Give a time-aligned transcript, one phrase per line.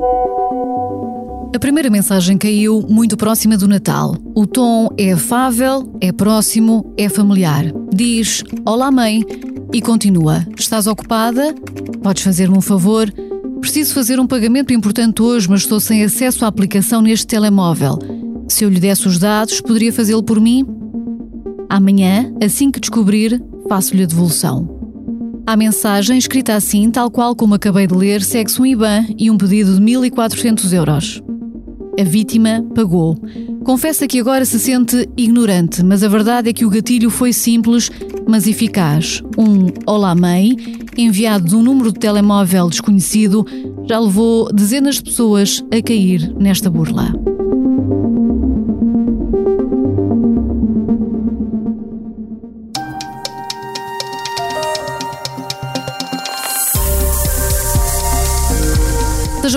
[0.00, 4.16] A primeira mensagem caiu muito próxima do Natal.
[4.32, 7.64] O tom é afável, é próximo, é familiar.
[7.92, 9.24] Diz: Olá, mãe,
[9.72, 11.52] e continua: Estás ocupada?
[12.00, 13.12] Podes fazer-me um favor?
[13.60, 17.98] Preciso fazer um pagamento importante hoje, mas estou sem acesso à aplicação neste telemóvel.
[18.48, 20.64] Se eu lhe desse os dados, poderia fazê-lo por mim?
[21.68, 24.77] Amanhã, assim que descobrir, faço-lhe a devolução.
[25.48, 29.38] A mensagem, escrita assim, tal qual como acabei de ler, segue-se um IBAN e um
[29.38, 31.22] pedido de 1.400 euros.
[31.98, 33.16] A vítima pagou.
[33.64, 37.90] Confessa que agora se sente ignorante, mas a verdade é que o gatilho foi simples,
[38.28, 39.22] mas eficaz.
[39.38, 40.54] Um Olá Mãe,
[40.98, 43.46] enviado de um número de telemóvel desconhecido,
[43.88, 47.10] já levou dezenas de pessoas a cair nesta burla.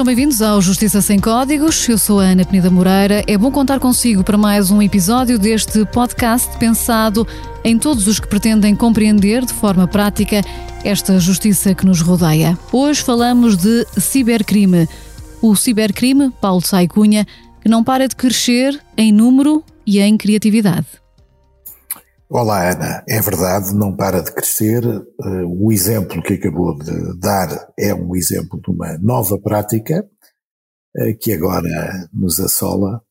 [0.01, 1.87] Sejam bem-vindos ao Justiça Sem Códigos.
[1.87, 3.23] Eu sou a Ana Penida Moreira.
[3.27, 7.27] É bom contar consigo para mais um episódio deste podcast pensado
[7.63, 10.41] em todos os que pretendem compreender de forma prática
[10.83, 12.57] esta justiça que nos rodeia.
[12.71, 14.89] Hoje falamos de cibercrime.
[15.39, 17.27] O cibercrime, Paulo Saicunha,
[17.61, 21.00] que não para de crescer em número e em criatividade.
[22.33, 23.03] Olá, Ana.
[23.09, 24.85] É verdade, não para de crescer.
[24.85, 30.09] Eh, o exemplo que acabou de dar é um exemplo de uma nova prática
[30.95, 33.01] eh, que agora nos assola.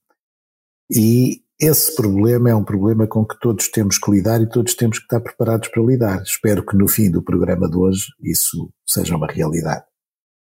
[0.90, 4.98] E esse problema é um problema com que todos temos que lidar e todos temos
[4.98, 6.22] que estar preparados para lidar.
[6.22, 9.84] Espero que no fim do programa de hoje isso seja uma realidade.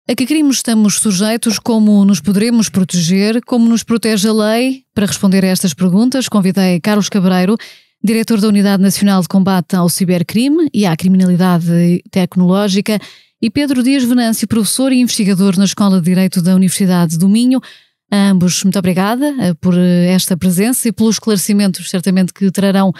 [0.09, 1.59] A que crimes estamos sujeitos?
[1.59, 3.39] Como nos poderemos proteger?
[3.45, 4.83] Como nos protege a lei?
[4.95, 7.55] Para responder a estas perguntas, convidei Carlos Cabreiro,
[8.03, 12.99] diretor da Unidade Nacional de Combate ao Cibercrime e à Criminalidade Tecnológica,
[13.41, 17.59] e Pedro Dias Venâncio, professor e investigador na Escola de Direito da Universidade do Minho.
[18.11, 22.93] A ambos, muito obrigada eh, por eh, esta presença e pelos esclarecimentos, certamente, que trarão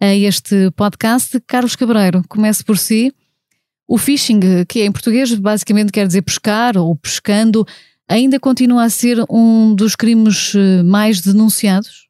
[0.00, 1.40] a este podcast.
[1.46, 3.12] Carlos Cabreiro, comece por si.
[3.88, 7.66] O phishing, que em português basicamente quer dizer pescar ou pescando,
[8.08, 12.06] ainda continua a ser um dos crimes eh, mais denunciados?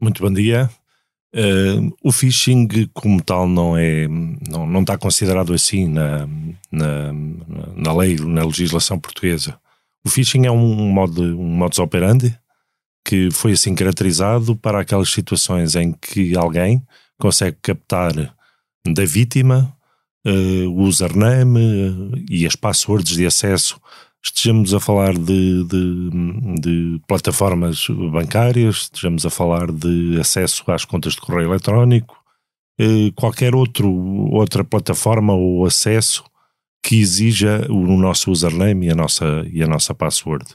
[0.00, 0.70] Muito bom dia.
[1.32, 6.26] Uh, o phishing como tal não é não, não está considerado assim na,
[6.72, 7.12] na,
[7.76, 9.56] na lei, na legislação portuguesa.
[10.04, 12.36] O phishing é um modo um modus operandi
[13.04, 16.82] que foi assim caracterizado para aquelas situações em que alguém
[17.18, 18.12] consegue captar
[18.86, 19.72] da vítima
[20.26, 23.80] uh, o username uh, e as passwords de acesso
[24.22, 26.10] estejamos a falar de, de,
[26.60, 32.16] de, plataformas bancárias, estejamos a falar de acesso às contas de correio eletrónico,
[32.78, 33.90] eh, qualquer outro,
[34.32, 36.24] outra plataforma ou acesso
[36.82, 40.46] que exija o nosso username e a nossa, e a nossa password.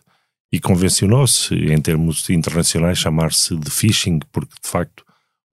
[0.52, 5.04] E convencionou-se, em termos internacionais, chamar-se de phishing, porque de facto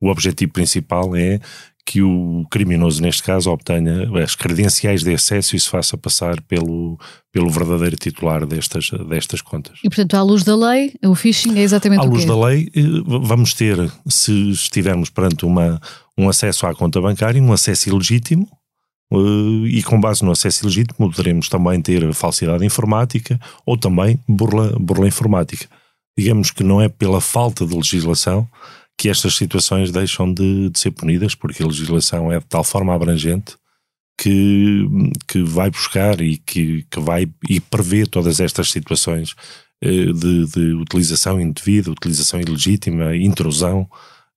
[0.00, 1.40] o objetivo principal é
[1.84, 6.98] que o criminoso, neste caso, obtenha as credenciais de acesso e se faça passar pelo,
[7.32, 9.78] pelo verdadeiro titular destas, destas contas.
[9.82, 12.06] E, portanto, à luz da lei, o phishing é exatamente à o?
[12.06, 13.76] À luz da lei, eh, vamos ter,
[14.06, 15.80] se estivermos perante uma,
[16.16, 18.48] um acesso à conta bancária, um acesso ilegítimo,
[19.12, 24.74] eh, e com base no acesso ilegítimo poderemos também ter falsidade informática ou também burla,
[24.78, 25.66] burla informática.
[26.16, 28.48] Digamos que não é pela falta de legislação
[28.98, 32.94] que estas situações deixam de, de, ser punidas, porque a legislação é de tal forma
[32.94, 33.56] abrangente
[34.18, 34.86] que,
[35.26, 39.34] que vai buscar e que, que vai e prevê todas estas situações
[39.82, 43.88] eh, de, de, utilização indevida, utilização ilegítima, intrusão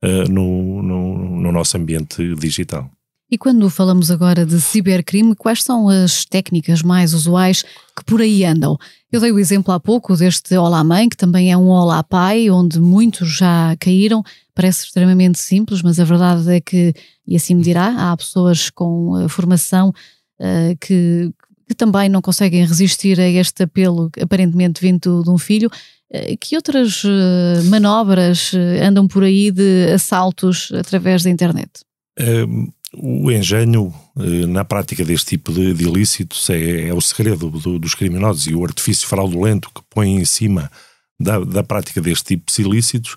[0.04, 2.90] uh, no, no, no nosso ambiente digital.
[3.36, 7.64] E quando falamos agora de cibercrime, quais são as técnicas mais usuais
[7.94, 8.78] que por aí andam?
[9.12, 12.50] Eu dei o exemplo há pouco deste Olá Mãe, que também é um Olá Pai,
[12.50, 14.24] onde muitos já caíram.
[14.54, 16.94] Parece extremamente simples, mas a verdade é que,
[17.28, 21.30] e assim me dirá, há pessoas com uh, formação uh, que,
[21.68, 25.70] que também não conseguem resistir a este apelo aparentemente vindo de um filho.
[26.10, 27.04] Uh, que outras
[27.70, 31.70] manobras andam por aí de assaltos através da internet?
[32.98, 37.80] O engenho eh, na prática deste tipo de, de ilícitos é, é, o segredo do,
[37.80, 40.72] dos criminosos e o artifício fraudulento que põe em cima
[41.20, 43.16] da, da prática deste tipo de ilícitos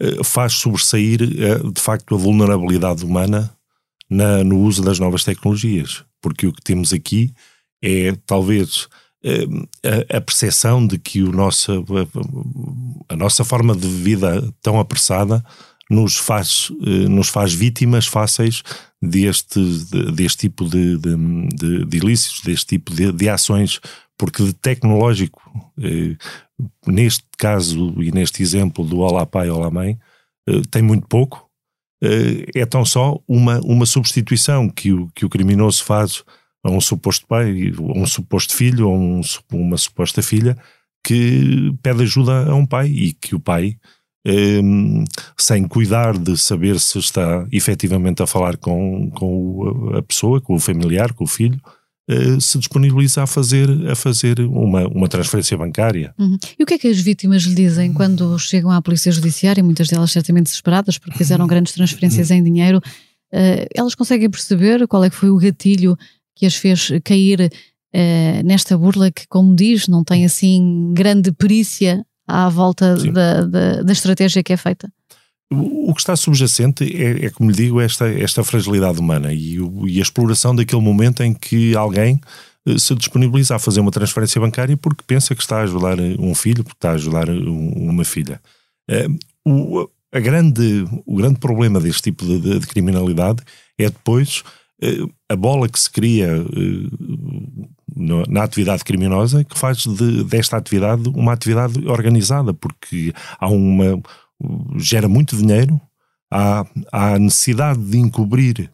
[0.00, 3.54] eh, faz sobressair eh, de facto a vulnerabilidade humana
[4.08, 6.04] na, no uso das novas tecnologias.
[6.20, 7.32] Porque o que temos aqui
[7.82, 8.88] é talvez
[9.82, 11.72] a, a percepção de que o nosso,
[13.08, 15.44] a, a nossa forma de vida tão apressada
[15.90, 16.70] nos faz,
[17.10, 18.62] nos faz vítimas fáceis
[19.02, 19.60] deste,
[20.14, 23.80] deste tipo de, de, de, ilícitos, deste tipo de, de ações
[24.20, 25.40] porque de tecnológico,
[25.82, 26.14] eh,
[26.86, 29.98] neste caso e neste exemplo do Olá Pai, Olá Mãe,
[30.46, 31.48] eh, tem muito pouco.
[32.04, 36.22] Eh, é tão só uma, uma substituição que o, que o criminoso faz
[36.62, 39.22] a um suposto pai, a um suposto filho, a um,
[39.54, 40.54] uma suposta filha,
[41.02, 43.78] que pede ajuda a um pai e que o pai,
[45.36, 50.60] sem cuidar de saber se está efetivamente a falar com, com a pessoa, com o
[50.60, 51.58] familiar, com o filho,
[52.10, 56.12] eh, se disponibiliza a fazer, a fazer uma, uma transferência bancária.
[56.18, 56.36] Uhum.
[56.58, 59.86] E o que é que as vítimas lhe dizem quando chegam à Polícia Judiciária, muitas
[59.86, 65.10] delas certamente desesperadas porque fizeram grandes transferências em dinheiro, uh, elas conseguem perceber qual é
[65.10, 65.96] que foi o gatilho
[66.34, 72.04] que as fez cair uh, nesta burla que, como diz, não tem assim grande perícia
[72.30, 74.90] à volta da, da, da estratégia que é feita?
[75.52, 79.88] O que está subjacente é, é como lhe digo, esta, esta fragilidade humana e, o,
[79.88, 82.20] e, a exploração daquele momento em que alguém
[82.68, 86.34] eh, se disponibiliza a fazer uma transferência bancária porque pensa que está a ajudar um
[86.36, 88.40] filho, porque está a ajudar uma filha.
[88.88, 89.08] Eh,
[89.44, 93.42] o, a grande, o grande problema deste tipo de, de, de criminalidade
[93.76, 94.44] é depois
[94.80, 96.28] eh, a bola que se cria
[98.28, 104.00] na atividade criminosa que faz de, desta atividade uma atividade organizada, porque há uma
[104.76, 105.80] gera muito dinheiro,
[106.30, 108.70] há, há necessidade de encobrir,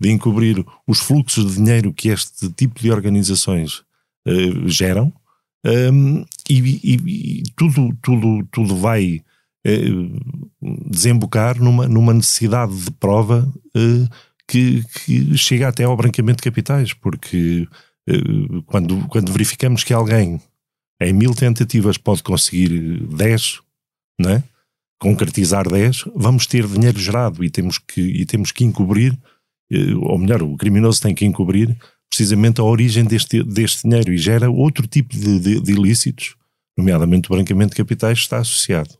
[0.00, 3.82] de encobrir os fluxos de dinheiro que este tipo de organizações
[4.26, 5.12] uh, geram,
[5.66, 9.20] um, e, e, e, tudo, tudo, tudo vai
[9.66, 14.08] uh, desembocar numa, numa necessidade de prova uh,
[14.46, 17.68] que, que, chega até ao branqueamento de capitais, porque
[18.66, 20.40] quando, quando verificamos que alguém
[21.00, 23.60] em mil tentativas pode conseguir 10,
[24.18, 24.42] não é?
[24.98, 29.16] concretizar 10, vamos ter dinheiro gerado e temos que, e temos que encobrir,
[29.70, 31.76] eh, ou melhor, o criminoso tem que encobrir
[32.10, 36.34] precisamente a origem deste, deste dinheiro e gera outro tipo de, de, de ilícitos,
[36.76, 38.90] nomeadamente o branqueamento de capitais, está associado.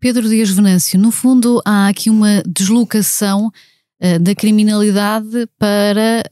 [0.00, 6.22] Pedro Dias Venâncio, no fundo há aqui uma deslocação uh, da criminalidade para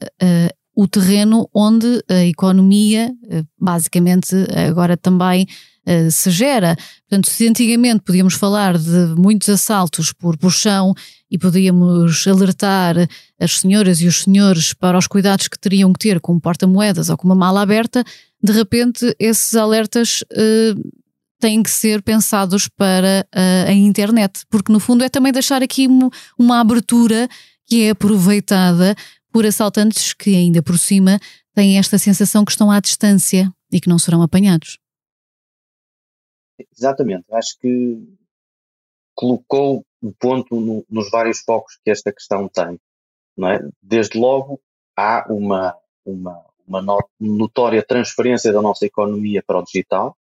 [0.75, 4.35] o terreno onde a economia, uh, basicamente
[4.67, 5.47] agora também
[5.87, 6.75] uh, se gera.
[7.07, 10.93] Portanto, se antigamente podíamos falar de muitos assaltos por puxão
[11.29, 12.95] e podíamos alertar
[13.39, 17.17] as senhoras e os senhores para os cuidados que teriam que ter com porta-moedas ou
[17.17, 18.03] com uma mala aberta,
[18.41, 21.03] de repente esses alertas uh,
[21.39, 23.27] têm que ser pensados para
[23.67, 25.89] a internet, porque no fundo é também deixar aqui
[26.39, 27.27] uma abertura
[27.65, 28.95] que é aproveitada
[29.33, 31.19] por assaltantes que ainda por cima
[31.55, 34.77] têm esta sensação que estão à distância e que não serão apanhados.
[36.77, 37.97] Exatamente, acho que
[39.15, 42.79] colocou o ponto no, nos vários focos que esta questão tem.
[43.35, 43.59] Não é?
[43.81, 44.61] Desde logo,
[44.95, 45.75] há uma,
[46.05, 50.15] uma, uma notória transferência da nossa economia para o digital,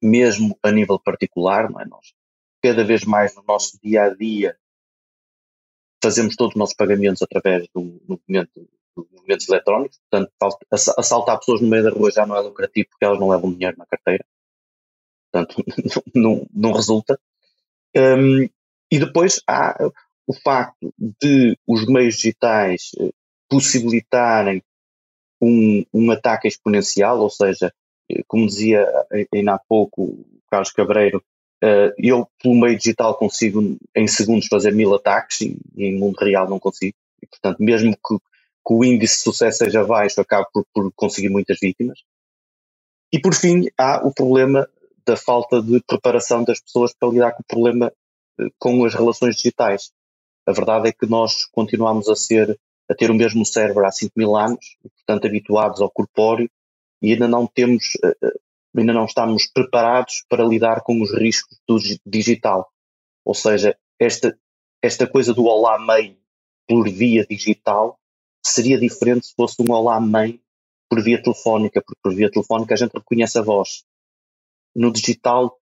[0.00, 1.84] mesmo a nível particular, não é?
[1.84, 2.14] Nós,
[2.62, 4.56] cada vez mais no nosso dia a dia,
[6.04, 10.32] fazemos todos os nossos pagamentos através do movimento movimentos eletrónicos, portanto,
[10.70, 13.76] assaltar pessoas no meio da rua já não é lucrativo porque elas não levam dinheiro
[13.76, 14.24] na carteira
[15.34, 15.64] portanto
[16.14, 17.18] não, não resulta.
[17.96, 18.48] Um,
[18.90, 19.76] e depois há
[20.26, 23.10] o facto de os meios digitais eh,
[23.48, 24.62] possibilitarem
[25.40, 27.74] um, um ataque exponencial, ou seja,
[28.10, 28.86] eh, como dizia
[29.32, 31.22] ainda há pouco Carlos Cabreiro,
[31.62, 36.16] uh, eu pelo meio digital consigo em segundos fazer mil ataques e, e em mundo
[36.18, 36.96] real não consigo.
[37.22, 41.28] E, portanto, mesmo que, que, o índice de sucesso seja baixo, acabo por, por conseguir
[41.28, 42.00] muitas vítimas.
[43.12, 44.68] E por fim, há o problema
[45.06, 47.92] da falta de preparação das pessoas para lidar com o problema
[48.40, 49.92] eh, com as relações digitais.
[50.46, 52.58] A verdade é que nós continuamos a ser
[52.88, 56.50] a ter o mesmo cérebro há 5 mil anos, portanto habituados ao corpóreo,
[57.00, 58.32] e ainda não temos, eh,
[58.76, 62.70] ainda não estamos preparados para lidar com os riscos do digital.
[63.24, 64.36] Ou seja, esta,
[64.82, 66.18] esta coisa do olá mãe
[66.68, 67.98] por via digital
[68.44, 70.40] seria diferente se fosse um olá mãe
[70.88, 73.84] por via telefónica, porque por via telefónica a gente reconhece a voz
[74.74, 75.58] no digital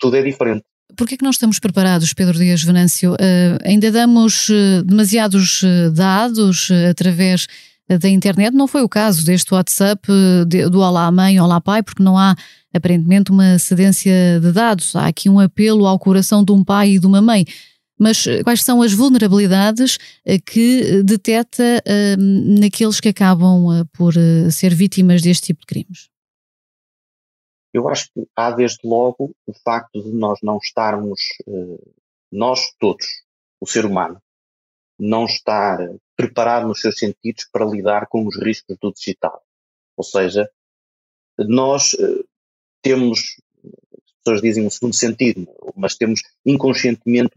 [0.00, 0.64] tudo é diferente.
[0.96, 3.12] Por que é que não estamos preparados, Pedro Dias Venâncio?
[3.14, 7.46] Uh, ainda damos uh, demasiados uh, dados através
[7.88, 8.54] da internet?
[8.54, 10.06] Não foi o caso deste WhatsApp
[10.46, 12.34] de, do Olá Mãe, Olá Pai, porque não há
[12.74, 14.94] aparentemente uma cedência de dados.
[14.96, 17.44] Há aqui um apelo ao coração de um pai e de uma mãe.
[17.98, 19.98] Mas quais são as vulnerabilidades
[20.44, 21.82] que detecta
[22.58, 24.14] naqueles que acabam por
[24.50, 26.08] ser vítimas deste tipo de crimes?
[27.74, 31.78] Eu acho que há desde logo o facto de nós não estarmos, eh,
[32.30, 33.04] nós todos,
[33.60, 34.22] o ser humano,
[34.98, 35.78] não estar
[36.16, 39.42] preparado nos seus sentidos para lidar com os riscos do digital.
[39.96, 40.48] Ou seja,
[41.38, 42.24] nós uh,
[42.82, 47.32] temos, as pessoas dizem um segundo sentido, mas temos inconscientemente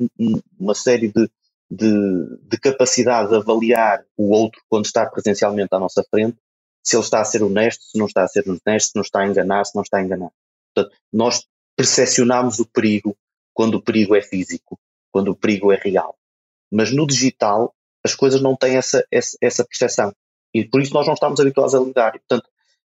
[0.59, 1.29] uma série de,
[1.69, 6.37] de, de capacidade de avaliar o outro quando está presencialmente à nossa frente,
[6.83, 9.19] se ele está a ser honesto, se não está a ser honesto, se não está
[9.19, 10.31] a enganar, se não está a enganar.
[10.73, 11.45] Portanto, nós
[11.75, 13.17] percepcionamos o perigo
[13.53, 14.79] quando o perigo é físico,
[15.11, 16.16] quando o perigo é real.
[16.71, 20.13] Mas no digital, as coisas não têm essa, essa, essa percepção.
[20.53, 22.11] E por isso nós não estamos habituados a lidar.
[22.13, 22.49] Portanto,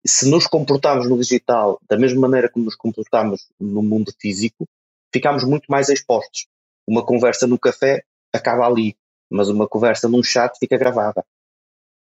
[0.07, 4.69] se nos comportarmos no digital da mesma maneira como nos comportamos no mundo físico,
[5.13, 6.47] ficamos muito mais expostos.
[6.87, 8.97] Uma conversa no café acaba ali,
[9.31, 11.25] mas uma conversa num chat fica gravada.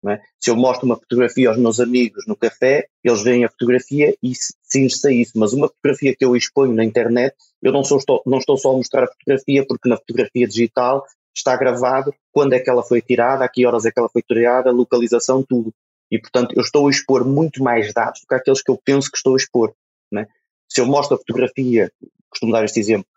[0.07, 0.19] É?
[0.39, 4.33] Se eu mostro uma fotografia aos meus amigos no café, eles veem a fotografia e
[4.63, 5.33] sim-se a isso.
[5.35, 8.71] Mas uma fotografia que eu exponho na internet, eu não, sou, estou, não estou só
[8.71, 13.01] a mostrar a fotografia, porque na fotografia digital está gravado quando é que ela foi
[13.01, 15.73] tirada, a que horas é que ela foi tirada, localização, tudo.
[16.11, 19.09] E, portanto, eu estou a expor muito mais dados do que aqueles que eu penso
[19.09, 19.73] que estou a expor.
[20.13, 20.27] É?
[20.69, 21.91] Se eu mostro a fotografia,
[22.29, 23.07] costumo dar este exemplo,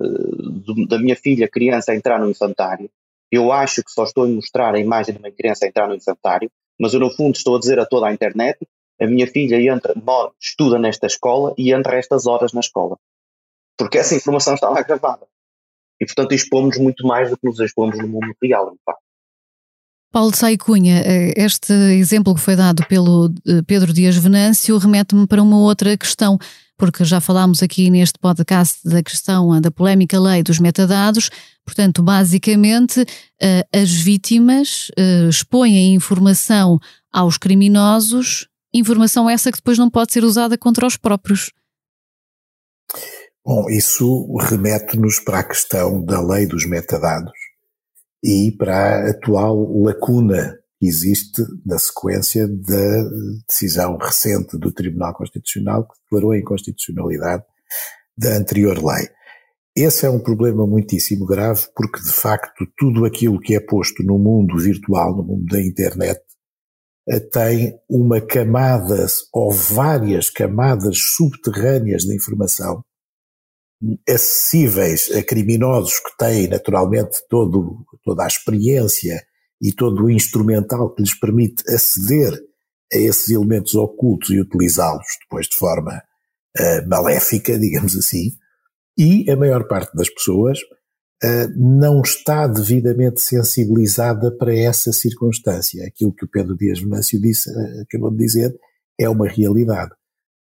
[0.00, 2.88] uh, da minha filha, criança, a entrar no infantário,
[3.30, 5.94] eu acho que só estou a mostrar a imagem de uma criança a entrar no
[5.94, 8.58] infantário, mas eu no fundo estou a dizer a toda a internet,
[9.00, 9.94] a minha filha entra,
[10.40, 12.96] estuda nesta escola e entra a estas horas na escola.
[13.76, 15.26] Porque essa informação está lá gravada.
[16.00, 19.06] E portanto expomos muito mais do que nos expomos no mundo real, de facto.
[20.16, 25.26] Paulo de Cunha, eh, este exemplo que foi dado pelo eh, Pedro Dias Venâncio remete-me
[25.26, 26.38] para uma outra questão
[26.78, 31.28] porque já falámos aqui neste podcast da questão da polémica lei dos metadados.
[31.66, 33.04] Portanto, basicamente,
[33.42, 34.90] eh, as vítimas
[35.28, 36.78] expõem a informação
[37.12, 41.50] aos criminosos, informação essa que depois não pode ser usada contra os próprios.
[43.46, 47.30] Bom, isso remete-nos para a questão da lei dos metadados
[48.20, 53.08] e para a atual lacuna que existe na sequência da
[53.48, 57.44] decisão recente do Tribunal Constitucional que declarou a inconstitucionalidade
[58.18, 59.08] da anterior lei.
[59.76, 64.18] Esse é um problema muitíssimo grave porque, de facto, tudo aquilo que é posto no
[64.18, 66.20] mundo virtual, no mundo da internet,
[67.08, 72.82] eh, tem uma camada ou várias camadas subterrâneas de informação
[74.08, 79.22] acessíveis a criminosos que têm naturalmente todo, toda a experiência
[79.60, 82.32] e todo o instrumental que lhes permite aceder
[82.92, 86.02] a esses elementos ocultos e utilizá-los depois de forma
[86.58, 88.32] uh, maléfica, digamos assim,
[88.96, 90.58] e a maior parte das pessoas
[91.22, 95.84] uh, não está devidamente sensibilizada para essa circunstância.
[95.86, 98.56] Aquilo que o Pedro Dias Venâncio disse, uh, acabou de dizer
[98.98, 99.90] é uma realidade.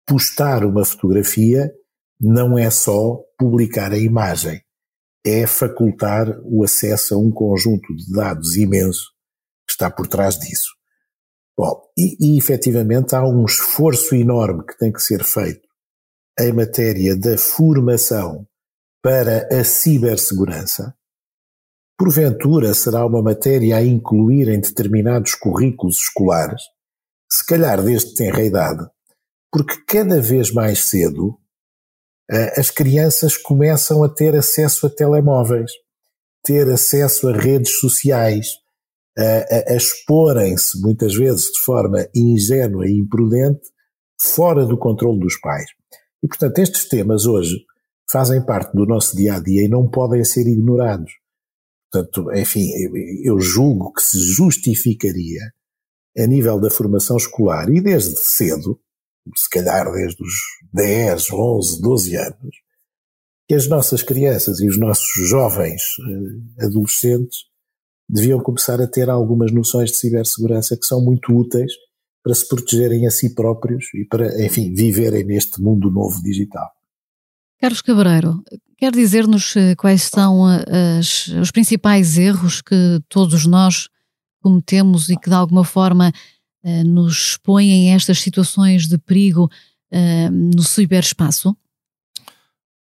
[0.08, 1.72] Postar uma fotografia
[2.20, 4.62] não é só publicar a imagem
[5.26, 9.12] é facultar o acesso a um conjunto de dados imenso
[9.68, 10.70] que está por trás disso.
[11.58, 15.68] Bom, e, e efetivamente há um esforço enorme que tem que ser feito
[16.40, 18.48] em matéria da formação
[19.04, 20.96] para a cibersegurança.
[21.98, 26.62] Porventura será uma matéria a incluir em determinados currículos escolares,
[27.30, 28.90] se calhar desde tenra idade,
[29.52, 31.38] porque cada vez mais cedo
[32.30, 35.72] as crianças começam a ter acesso a telemóveis,
[36.44, 38.48] ter acesso a redes sociais,
[39.18, 43.62] a, a, a exporem-se muitas vezes de forma ingênua e imprudente
[44.22, 45.70] fora do controle dos pais.
[46.22, 47.66] E portanto estes temas hoje
[48.10, 51.12] fazem parte do nosso dia a dia e não podem ser ignorados.
[51.92, 52.70] Portanto, enfim,
[53.24, 55.42] eu julgo que se justificaria
[56.18, 58.80] a nível da formação escolar e desde cedo
[59.36, 60.34] se calhar desde os
[60.74, 62.56] 10, 11, 12 anos,
[63.48, 65.82] que as nossas crianças e os nossos jovens
[66.60, 67.40] eh, adolescentes
[68.08, 71.72] deviam começar a ter algumas noções de cibersegurança que são muito úteis
[72.24, 76.70] para se protegerem a si próprios e para, enfim, viverem neste mundo novo digital.
[77.60, 78.44] Carlos Cabreiro,
[78.78, 83.90] quer dizer-nos eh, quais são eh, as, os principais erros que todos nós
[84.42, 86.14] cometemos e que de alguma forma
[86.86, 89.50] nos expõem a estas situações de perigo
[89.92, 91.56] uh, no ciberespaço?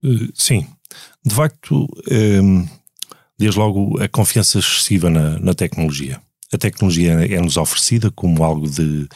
[0.04, 0.68] Uh, sim.
[1.26, 2.68] De facto, um,
[3.38, 6.22] desde logo a confiança excessiva na, na tecnologia.
[6.54, 9.08] A tecnologia é-nos oferecida como algo de,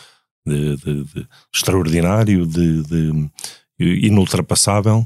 [0.45, 3.29] de, de, de extraordinário, de,
[3.77, 5.05] inultrapassável,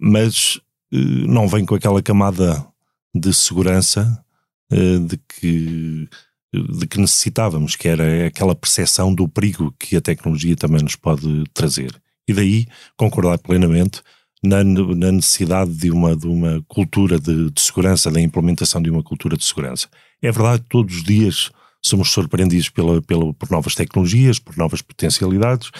[0.00, 0.58] mas
[0.90, 2.66] não vem com aquela camada
[3.14, 4.20] de segurança
[4.68, 6.08] de que
[6.52, 11.44] de que necessitávamos, que era aquela percepção do perigo que a tecnologia também nos pode
[11.54, 11.94] trazer.
[12.28, 12.66] E daí
[12.96, 14.02] concordar plenamente
[14.42, 19.02] na, na necessidade de uma, de uma cultura de, de, segurança, da implementação de uma
[19.02, 19.88] cultura de segurança.
[20.20, 21.50] É verdade, todos os dias
[21.82, 25.70] somos surpreendidos pela, pela, por novas tecnologias, por novas potencialidades,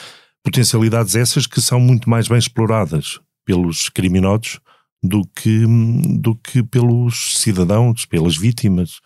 [0.42, 4.60] potencialidades essas que são muito mais bem exploradas pelos criminosos
[5.02, 5.64] do que,
[6.18, 9.00] do que pelos cidadãos, pelas vítimas,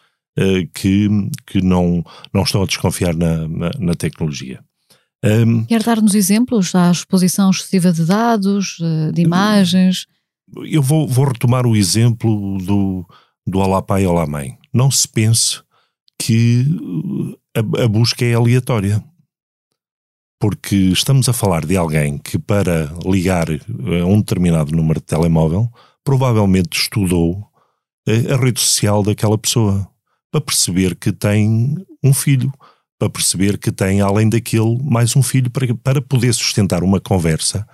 [0.72, 1.08] que,
[1.46, 4.60] que não, não estão a desconfiar na, na, na tecnologia.
[5.24, 10.06] Um, Quer dar-nos exemplos à exposição excessiva de dados, eh, de imagens?
[10.66, 13.06] Eu vou, vou retomar o exemplo do,
[13.46, 14.58] do Olá Pai, Olá Mãe.
[14.70, 15.62] Não se pense
[16.20, 16.66] que
[17.56, 19.02] a, a busca é aleatória
[20.38, 25.70] porque estamos a falar de alguém que, para ligar a um determinado número de telemóvel,
[26.04, 27.48] provavelmente estudou
[28.06, 29.88] a rede social daquela pessoa
[30.34, 32.52] para perceber que tem um filho,
[32.98, 37.64] para perceber que tem, além daquele, mais um filho para, para poder sustentar uma conversa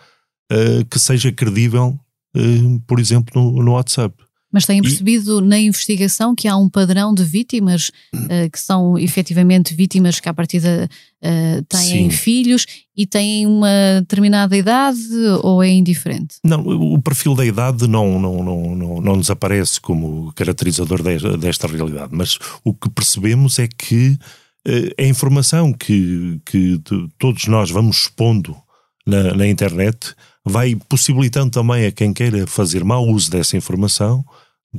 [0.52, 1.98] uh, que seja credível,
[2.36, 4.14] uh, por exemplo, no, no WhatsApp.
[4.52, 5.46] Mas têm percebido e...
[5.46, 10.34] na investigação que há um padrão de vítimas uh, que são efetivamente vítimas que, à
[10.34, 10.88] partida,
[11.22, 12.10] uh, têm Sim.
[12.10, 12.66] filhos
[12.96, 14.98] e têm uma determinada idade
[15.42, 16.36] ou é indiferente?
[16.44, 21.36] Não, o perfil da idade não, não, não, não, não nos aparece como caracterizador de,
[21.38, 24.18] desta realidade, mas o que percebemos é que
[24.66, 26.80] uh, a informação que, que
[27.18, 28.56] todos nós vamos expondo
[29.06, 34.24] na, na internet vai possibilitando também a quem queira fazer mau uso dessa informação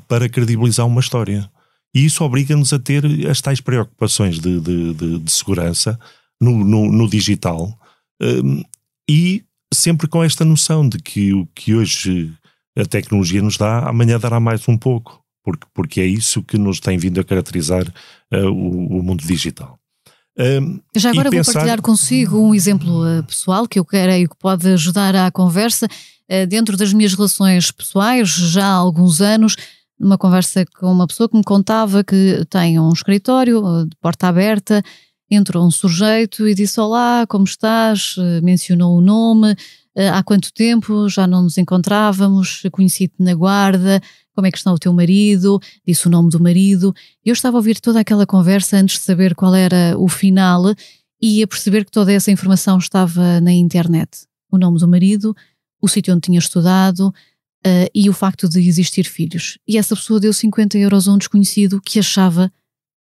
[0.07, 1.49] para credibilizar uma história.
[1.93, 5.99] E isso obriga-nos a ter as tais preocupações de, de, de, de segurança
[6.39, 7.77] no, no, no digital
[8.21, 8.63] um,
[9.09, 12.33] e sempre com esta noção de que o que hoje
[12.77, 16.79] a tecnologia nos dá, amanhã dará mais um pouco, porque, porque é isso que nos
[16.79, 17.87] tem vindo a caracterizar
[18.33, 19.80] uh, o, o mundo digital.
[20.37, 21.53] Um, Já agora vou pensar...
[21.53, 25.87] partilhar consigo um exemplo uh, pessoal que eu creio que pode ajudar à conversa.
[26.29, 29.55] Uh, dentro das minhas relações pessoais, já há alguns anos,
[29.99, 34.27] numa conversa com uma pessoa que me contava que tem um escritório uh, de porta
[34.27, 34.81] aberta,
[35.29, 38.15] entrou um sujeito e disse: Olá, como estás?
[38.41, 39.55] Mencionou o nome,
[40.13, 44.01] há quanto tempo já não nos encontrávamos, conheci-te na guarda,
[44.35, 46.93] como é que está o teu marido, disse o nome do marido.
[47.23, 50.73] Eu estava a ouvir toda aquela conversa antes de saber qual era o final
[51.21, 54.25] e a perceber que toda essa informação estava na internet.
[54.51, 55.35] O nome do marido,
[55.81, 57.07] o sítio onde tinha estudado
[57.65, 59.57] uh, e o facto de existir filhos.
[59.67, 62.51] E essa pessoa deu 50 euros a um desconhecido que achava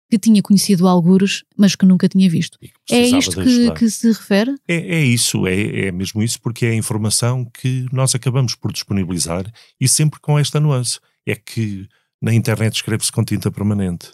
[0.08, 2.58] que tinha conhecido algures, mas que nunca tinha visto.
[2.90, 4.54] É isto que, que, se refere?
[4.68, 8.72] É, é isso, é, é mesmo isso, porque é a informação que nós acabamos por
[8.72, 11.88] disponibilizar e sempre com esta nuance é que
[12.22, 14.12] na internet escreve-se com tinta permanente.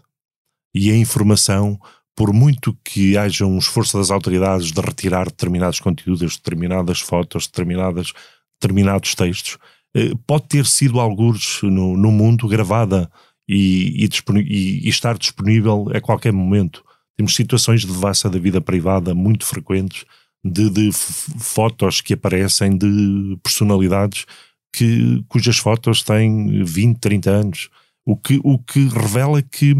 [0.74, 1.78] E a informação,
[2.16, 8.12] por muito que haja um esforço das autoridades de retirar determinados conteúdos, determinadas fotos, determinadas,
[8.60, 9.58] determinados textos,
[9.94, 13.10] eh, pode ter sido alguns no, no mundo gravada
[13.46, 14.08] e, e,
[14.40, 16.82] e, estar disponível a qualquer momento.
[17.16, 20.04] Temos situações de devassa da vida privada muito frequentes,
[20.44, 24.26] de, de fotos que aparecem de personalidades
[24.72, 27.68] que, cujas fotos têm 20, 30 anos,
[28.04, 29.76] o que, o que revela que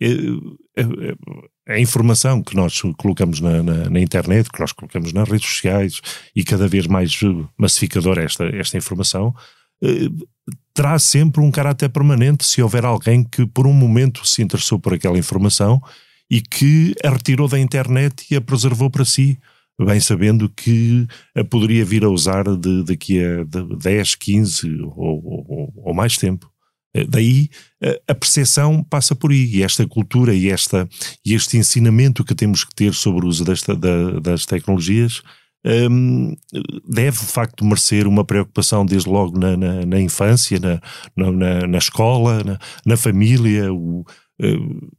[0.00, 0.06] é,
[0.76, 1.14] é,
[1.66, 6.00] a informação que nós colocamos na, na, na, internet, que nós colocamos nas redes sociais
[6.36, 7.18] e cada vez mais
[7.56, 9.34] massificadora esta, esta informação,
[9.82, 10.08] eh,
[10.74, 14.92] terá sempre um caráter permanente se houver alguém que por um momento se interessou por
[14.92, 15.80] aquela informação
[16.30, 19.38] e que a retirou da internet e a preservou para si
[19.80, 25.72] bem sabendo que a poderia vir a usar de, daqui a 10, 15 ou, ou,
[25.76, 26.50] ou mais tempo.
[26.94, 27.48] Eh, daí
[28.08, 30.88] a percepção passa por aí, e esta cultura e, esta,
[31.24, 35.22] e este ensinamento que temos que ter sobre o uso desta, da, das tecnologias
[35.64, 36.36] um,
[36.86, 40.80] deve de facto merecer uma preocupação desde logo na, na, na infância, na,
[41.16, 44.92] na, na, escola, na, família, o, uh,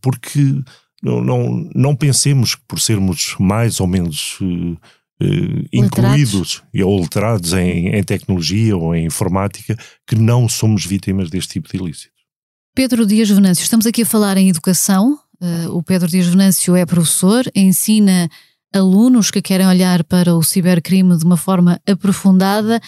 [0.00, 0.62] porque
[1.02, 4.72] não, não, não pensemos que por sermos mais ou menos uh,
[5.22, 11.54] uh, incluídos ou letrados em, em tecnologia ou em informática, que não somos vítimas deste
[11.54, 12.16] tipo de ilícitos.
[12.74, 15.18] Pedro Dias Venâncio, estamos aqui a falar em educação.
[15.40, 18.28] Uh, o Pedro Dias Venâncio é professor, ensina
[18.74, 22.80] alunos que querem olhar para o cibercrime de uma forma aprofundada.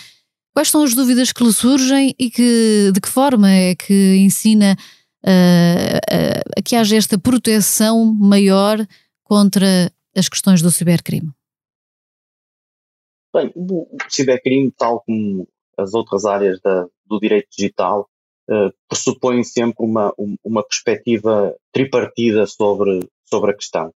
[0.54, 4.76] Quais são as dúvidas que lhe surgem e que, de que forma é que ensina
[5.24, 8.78] uh, que haja esta proteção maior
[9.22, 11.30] contra as questões do cibercrime?
[13.34, 18.08] Bem, o cibercrime, tal como as outras áreas da, do direito digital,
[18.50, 23.92] uh, pressupõe sempre uma, uma perspectiva tripartida sobre, sobre a questão.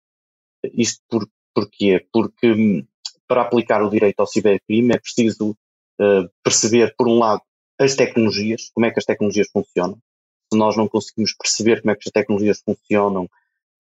[0.75, 2.07] Isto por, porquê?
[2.13, 2.87] Porque hum,
[3.29, 7.43] para aplicar o direito ao cibercrime é preciso uh, perceber, por um lado,
[7.79, 9.99] as tecnologias, como é que as tecnologias funcionam,
[10.53, 13.29] se nós não conseguimos perceber como é que as tecnologias funcionam,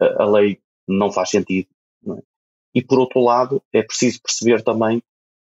[0.01, 1.69] a lei não faz sentido.
[2.03, 2.23] Não é?
[2.75, 5.03] E por outro lado, é preciso perceber também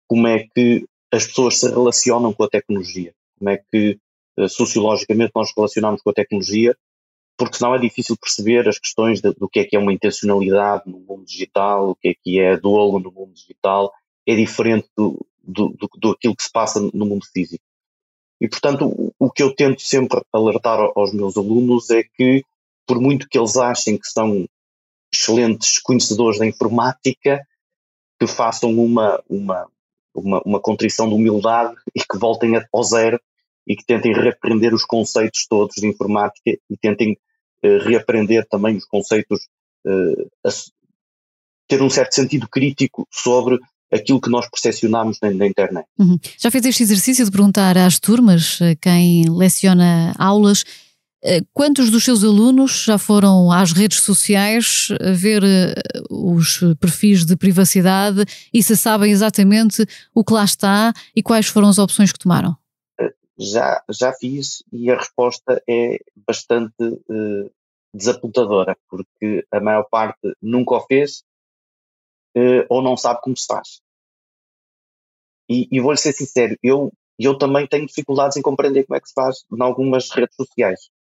[0.07, 3.99] como é que as pessoas se relacionam com a tecnologia, como é que
[4.39, 6.77] uh, sociologicamente nós relacionamos com a tecnologia,
[7.37, 10.85] porque senão é difícil perceber as questões de, do que é que é uma intencionalidade
[10.87, 13.93] no mundo digital, o que é que é dolo no mundo digital,
[14.27, 17.65] é diferente do, do, do, do aquilo que se passa no mundo físico.
[18.41, 22.45] E, portanto, o, que eu tento sempre alertar aos meus alunos é que,
[22.87, 24.47] por muito que eles achem que são
[25.13, 27.41] excelentes conhecedores da informática,
[28.21, 29.67] que façam uma, uma,
[30.15, 33.21] uma, uma contrição de humildade e que voltem ao zero
[33.67, 37.19] e que tentem reaprender os conceitos todos de informática e tentem
[37.65, 39.49] uh, reaprender também os conceitos,
[39.85, 40.51] uh, a,
[41.67, 43.59] ter um certo sentido crítico sobre
[43.93, 45.87] aquilo que nós percepcionamos na, na internet.
[45.99, 46.19] Uhum.
[46.39, 50.65] Já fez este exercício de perguntar às turmas, quem leciona aulas,
[51.29, 55.75] eh, quantos dos seus alunos já foram às redes sociais ver eh,
[56.09, 61.69] os perfis de privacidade e se sabem exatamente o que lá está e quais foram
[61.69, 62.55] as opções que tomaram?
[63.01, 66.75] Eh, já, já fiz e a resposta é bastante
[67.93, 71.25] desapontadora, porque a maior parte nunca o fez
[72.37, 73.81] uh, ou não sabe como se faz.
[75.49, 79.09] E, e vou-lhe ser sincero, eu, eu também tenho dificuldades em compreender como é que
[79.09, 80.91] se faz em algumas redes sociais.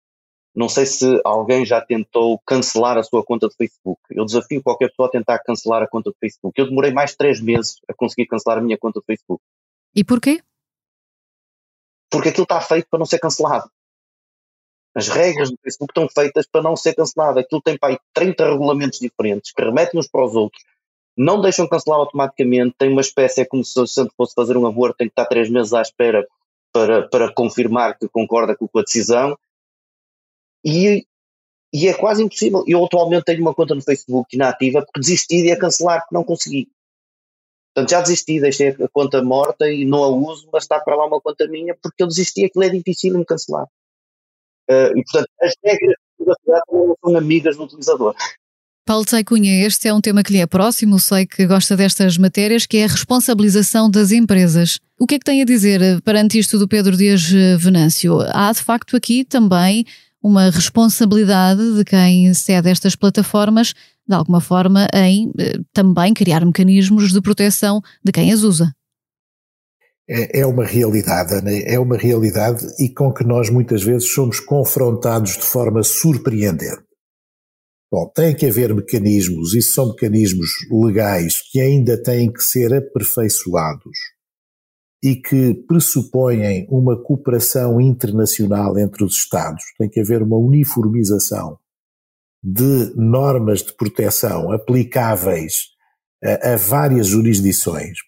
[0.55, 4.01] Não sei se alguém já tentou cancelar a sua conta de Facebook.
[4.11, 6.59] Eu desafio qualquer pessoa a tentar cancelar a conta de Facebook.
[6.59, 9.43] Eu demorei mais de três meses a conseguir cancelar a minha conta de Facebook.
[9.95, 10.43] E porquê?
[12.11, 13.71] Porque aquilo está feito para não ser cancelado.
[14.95, 17.39] As regras do Facebook estão feitas para não ser cancelado.
[17.39, 20.65] Aquilo tem para aí 30 regulamentos diferentes que remetem uns para os outros.
[21.17, 22.75] Não deixam cancelar automaticamente.
[22.79, 25.27] Tem uma espécie, é como se o santo fosse fazer um aborto, tem que estar
[25.27, 26.27] três meses à espera
[26.73, 29.37] para, para confirmar que concorda com a decisão
[30.65, 31.07] e,
[31.73, 32.65] e é quase impossível.
[32.67, 36.25] Eu atualmente tenho uma conta no Facebook inativa porque desisti de a cancelar porque não
[36.25, 36.69] consegui.
[37.73, 41.07] Portanto, já desisti, deixei a conta morta e não a uso, mas está para lá
[41.07, 43.67] uma conta minha porque eu desisti, aquilo é difícil de me cancelar.
[44.69, 48.15] Uh, e, portanto, as regras de privacidade não são amigas do utilizador.
[48.87, 52.67] Paulo Cunha, este é um tema que lhe é próximo, sei que gosta destas matérias,
[52.67, 54.79] que é a responsabilização das empresas.
[54.97, 57.21] O que é que tem a dizer perante isto do Pedro Dias
[57.59, 58.21] Venâncio?
[58.33, 59.85] Há, de facto, aqui também
[60.23, 63.75] uma responsabilidade de quem cede estas plataformas,
[64.09, 68.73] de alguma forma, em eh, também criar mecanismos de proteção de quem as usa.
[70.09, 74.39] É, é uma realidade, Ana, é uma realidade e com que nós muitas vezes somos
[74.39, 76.86] confrontados de forma surpreendente.
[77.91, 83.97] Bom, tem que haver mecanismos, e são mecanismos legais que ainda têm que ser aperfeiçoados
[85.03, 89.63] e que pressupõem uma cooperação internacional entre os Estados.
[89.79, 91.59] Tem que haver uma uniformização
[92.43, 95.69] de normas de proteção aplicáveis
[96.23, 97.99] a, a várias jurisdições,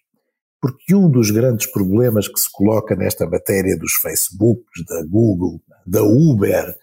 [0.61, 6.03] porque um dos grandes problemas que se coloca nesta matéria dos Facebooks, da Google, da
[6.03, 6.75] Uber,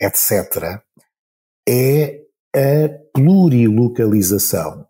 [0.00, 0.82] etc.,
[1.66, 2.25] é
[2.56, 4.86] a plurilocalização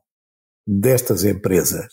[0.66, 1.88] destas empresas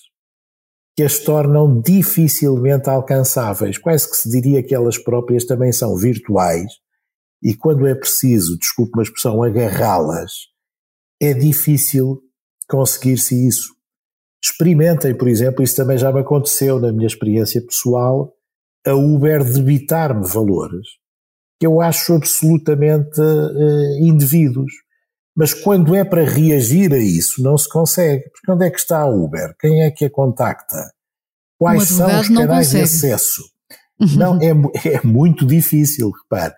[0.95, 3.79] que as tornam dificilmente alcançáveis.
[3.79, 6.71] Quase que se diria que elas próprias também são virtuais
[7.41, 10.31] e quando é preciso, desculpe uma expressão, agarrá-las,
[11.21, 12.21] é difícil
[12.69, 13.73] conseguir-se isso.
[14.41, 18.33] Experimentem, por exemplo, isso também já me aconteceu na minha experiência pessoal,
[18.85, 20.87] a Uber debitar-me valores
[21.59, 24.71] que eu acho absolutamente uh, indevidos.
[25.35, 28.29] Mas quando é para reagir a isso, não se consegue.
[28.29, 29.55] Porque onde é que está a Uber?
[29.59, 30.91] Quem é que a contacta?
[31.57, 33.41] Quais são os canais de acesso?
[34.17, 34.49] Não, é,
[34.95, 36.53] é muito difícil, repare.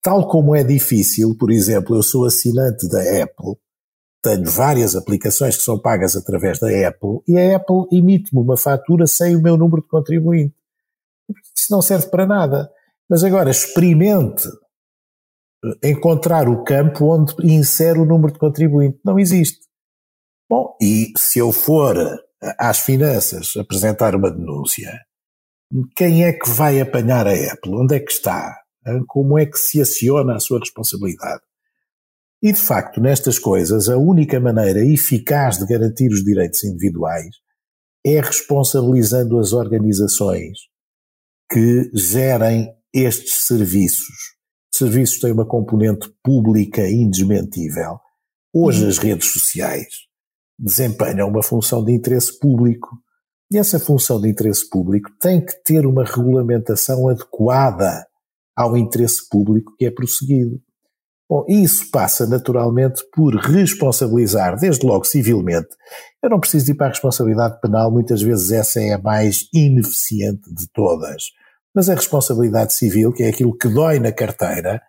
[0.00, 3.56] Tal como é difícil, por exemplo, eu sou assinante da Apple,
[4.24, 9.06] tenho várias aplicações que são pagas através da Apple e a Apple emite-me uma fatura
[9.06, 10.54] sem o meu número de contribuinte.
[11.54, 12.70] Isso não serve para nada.
[13.08, 14.48] Mas agora experimente
[15.82, 18.98] encontrar o campo onde insere o número de contribuinte.
[19.04, 19.60] Não existe.
[20.48, 21.96] Bom, e se eu for
[22.58, 24.92] às finanças apresentar uma denúncia,
[25.96, 27.74] quem é que vai apanhar a Apple?
[27.74, 28.54] Onde é que está?
[29.08, 31.40] Como é que se aciona a sua responsabilidade?
[32.42, 37.36] E de facto, nestas coisas, a única maneira eficaz de garantir os direitos individuais
[38.04, 40.58] é responsabilizando as organizações
[41.50, 44.33] que gerem estes serviços
[44.76, 47.98] serviços têm uma componente pública indesmentível.
[48.52, 48.88] Hoje uhum.
[48.88, 49.86] as redes sociais
[50.58, 52.98] desempenham uma função de interesse público
[53.52, 58.06] e essa função de interesse público tem que ter uma regulamentação adequada
[58.56, 60.60] ao interesse público que é prosseguido.
[61.28, 65.68] Bom, isso passa naturalmente por responsabilizar, desde logo civilmente.
[66.22, 70.52] Eu não preciso ir para a responsabilidade penal, muitas vezes essa é a mais ineficiente
[70.52, 71.24] de todas.
[71.74, 74.80] Mas a responsabilidade civil, que é aquilo que dói na carteira,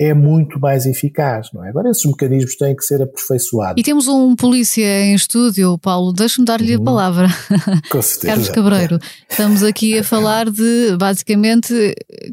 [0.00, 1.70] é muito mais eficaz, não é?
[1.70, 3.80] Agora, esses mecanismos têm que ser aperfeiçoados.
[3.80, 6.82] E temos um polícia em estúdio, Paulo, deixe-me dar-lhe uhum.
[6.82, 7.28] a palavra.
[7.90, 8.26] Com certeza.
[8.28, 8.98] Carlos Cabreiro.
[9.28, 11.74] Estamos aqui a falar de, basicamente,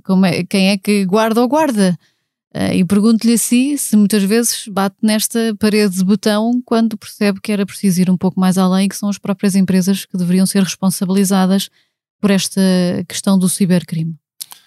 [0.03, 1.97] como é, quem é que guarda ou guarda.
[2.55, 7.51] Uh, e pergunto-lhe assim se muitas vezes bate nesta parede de botão quando percebe que
[7.51, 10.63] era preciso ir um pouco mais além, que são as próprias empresas que deveriam ser
[10.63, 11.69] responsabilizadas
[12.25, 12.59] por esta
[13.07, 14.15] questão do cibercrime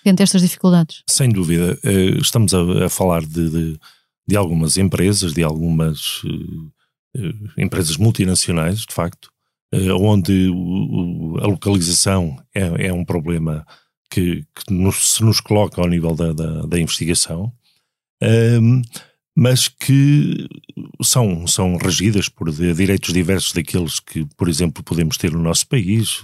[0.04, 1.02] tendo estas dificuldades?
[1.10, 1.76] Sem dúvida.
[1.82, 3.80] Eh, estamos a, a falar de, de,
[4.28, 6.72] de, algumas empresas, de algumas uh,
[7.58, 9.28] empresas multinacionais, de facto,
[9.74, 13.66] uh, onde o, a localização é, é, um problema
[14.08, 17.52] que, que nos, se nos coloca ao nível da, da, da investigação.
[18.22, 18.82] Um,
[19.40, 20.48] mas que
[21.00, 26.20] são, são regidas por direitos diversos daqueles que, por exemplo, podemos ter no nosso país.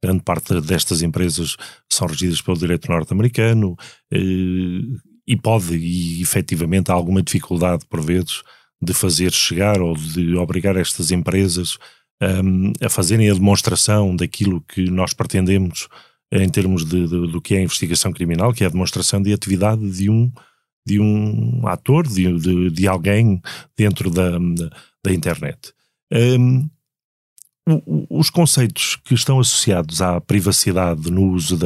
[0.00, 1.56] Grande parte destas empresas
[1.90, 3.76] são regidas pelo direito norte-americano
[4.12, 8.44] eh, e pode, e efetivamente há alguma dificuldade, por vezes,
[8.80, 11.76] de fazer chegar ou de obrigar estas empresas
[12.22, 15.88] um, a fazerem a demonstração daquilo que nós pretendemos
[16.30, 19.32] em termos de, de, do que é a investigação criminal, que é a demonstração de
[19.32, 20.30] atividade de um
[20.86, 23.42] de um ator, de, de, de alguém
[23.76, 24.38] dentro da,
[25.04, 25.72] da internet.
[26.12, 26.68] Um,
[28.08, 31.58] os conceitos que estão associados à privacidade no uso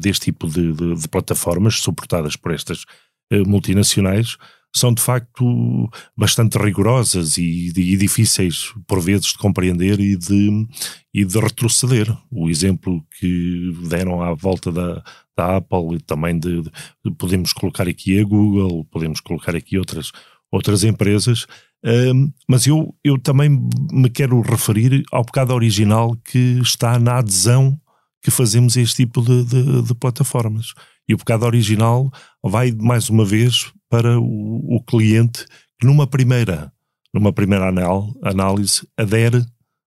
[0.00, 2.84] deste tipo de, de, plataformas suportadas por estas
[3.30, 4.38] uh, multinacionais
[4.74, 10.66] são de facto bastante rigorosas e, e, difíceis por vezes de compreender e de,
[11.12, 12.16] e de retroceder.
[12.30, 15.02] O exemplo que deram à volta da,
[15.36, 20.10] da Apple e também de, de, podemos colocar aqui a Google, podemos colocar aqui outras,
[20.50, 21.46] outras empresas,
[21.84, 23.48] um, mas eu, eu também
[23.90, 27.78] me quero referir ao pecado original que está na adesão
[28.22, 30.74] que fazemos a este tipo de, de, de plataformas.
[31.08, 32.10] E o pecado original
[32.42, 35.44] vai, mais uma vez, para o, o cliente
[35.78, 36.72] que numa primeira,
[37.12, 39.44] numa primeira anal, análise adere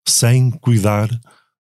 [0.08, 1.10] sem cuidar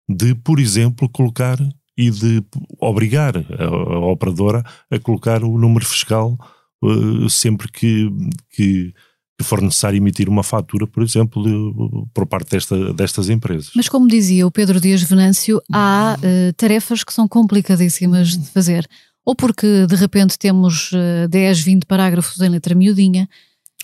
[0.07, 1.57] de, por exemplo, colocar
[1.97, 2.45] e de
[2.79, 6.37] obrigar a, a operadora a colocar o número fiscal
[6.83, 8.11] uh, sempre que,
[8.51, 8.93] que,
[9.39, 13.71] que, for necessário emitir uma fatura, por exemplo, de, por parte desta, destas empresas.
[13.75, 18.87] Mas como dizia o Pedro Dias Venâncio, há uh, tarefas que são complicadíssimas de fazer.
[19.25, 23.29] Ou porque de repente temos uh, 10, 20 parágrafos em letra miudinha,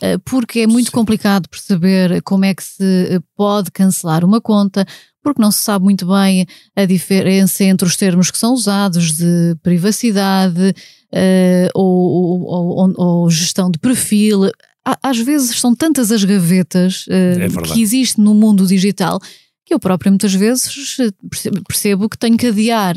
[0.03, 0.93] uh, porque é muito Sim.
[0.93, 4.87] complicado perceber como é que se pode cancelar uma conta,
[5.23, 9.55] porque não se sabe muito bem a diferença entre os termos que são usados de
[9.63, 10.75] privacidade
[11.75, 14.51] ou, ou, ou, gestão de perfil.
[15.03, 19.21] Às vezes são tantas as gavetas é que existem no mundo digital
[19.71, 21.13] que eu própria muitas vezes eh,
[21.65, 22.97] percebo que tenho que adiar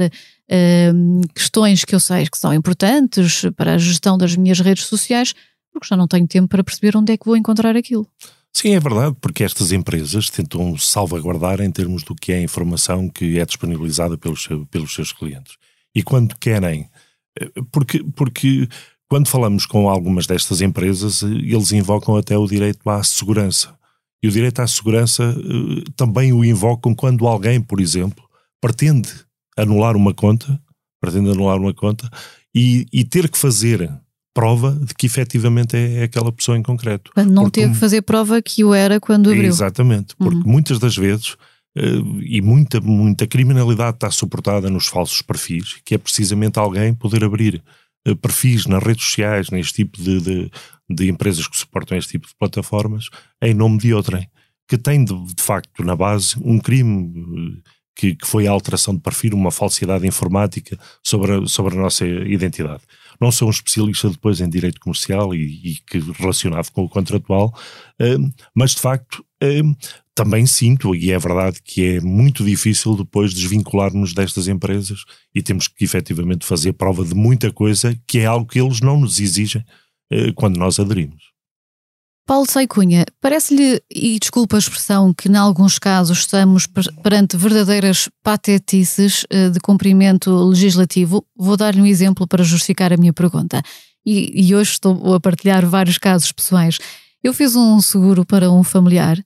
[1.34, 5.34] questões que eu sei que são importantes para a gestão das minhas redes sociais
[5.74, 8.08] porque já não tenho tempo para perceber onde é que vou encontrar aquilo.
[8.56, 13.10] Sim, é verdade, porque estas empresas tentam salvaguardar em termos do que é a informação
[13.10, 15.58] que é disponibilizada pelos, pelos seus clientes.
[15.96, 16.88] E quando querem,
[17.40, 18.68] eh, porque, porque
[19.10, 23.76] quando falamos com algumas destas empresas, eh, eles invocam até o direito à segurança.
[24.22, 28.24] E o direito à segurança eh, também o invocam quando alguém, por exemplo,
[28.62, 29.10] pretende
[29.58, 30.60] anular uma conta,
[31.00, 32.10] pretende anular uma conta
[32.54, 33.90] e, e ter que fazer
[34.34, 37.12] prova de que efetivamente é, é aquela pessoa em concreto.
[37.14, 39.46] Quando não porque, teve que fazer prova que o era quando abriu.
[39.46, 40.52] Exatamente, porque uhum.
[40.52, 41.34] muitas das vezes,
[41.78, 47.24] uh, e muita, muita criminalidade está suportada nos falsos perfis, que é precisamente alguém poder
[47.24, 47.64] abrir
[48.08, 50.52] uh, perfis nas redes sociais, neste tipo de, de,
[50.90, 53.10] de, empresas que suportam este tipo de plataformas,
[53.42, 54.28] em nome de outrem,
[54.68, 57.62] que tem de, de facto na base um crime.
[57.96, 62.06] Que, que, foi a alteração de perfil, uma falsidade informática sobre a, sobre a nossa
[62.06, 62.82] identidade.
[63.22, 67.54] Não sou um especialista depois em direito comercial e, e que relacionado com o contratual,
[68.02, 69.76] uh, mas de facto uh,
[70.16, 75.68] também sinto, e é verdade, que é muito difícil depois desvincularmos destas empresas e temos
[75.68, 79.64] que efetivamente fazer prova de muita coisa que é algo que eles não nos exigem
[80.12, 81.33] uh, quando nós aderimos.
[82.26, 86.66] Paulo Saicunha, parece-lhe, e desculpa a expressão, que em alguns casos estamos
[87.04, 91.26] perante verdadeiras patetices eh, de cumprimento legislativo?
[91.36, 93.62] Vou dar-lhe um exemplo para justificar a minha pergunta.
[94.06, 96.78] E, e, hoje estou a partilhar vários casos pessoais.
[97.22, 99.18] Eu fiz um seguro para um familiar,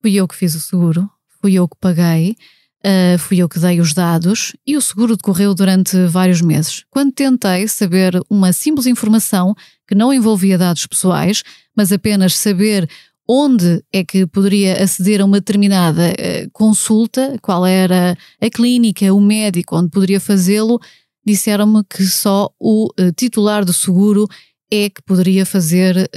[0.00, 1.10] fui eu que fiz o seguro,
[1.42, 2.36] fui eu que paguei,
[2.82, 6.82] Uh, fui eu que dei os dados e o seguro decorreu durante vários meses.
[6.88, 9.54] Quando tentei saber uma simples informação
[9.90, 11.42] que não envolvia dados pessoais,
[11.76, 12.88] mas apenas saber
[13.28, 19.20] onde é que poderia aceder a uma determinada uh, consulta, qual era a clínica, o
[19.20, 20.78] médico onde poderia fazê-lo,
[21.26, 24.28] disseram-me que só o uh, titular do seguro
[24.70, 26.08] é que poderia fazer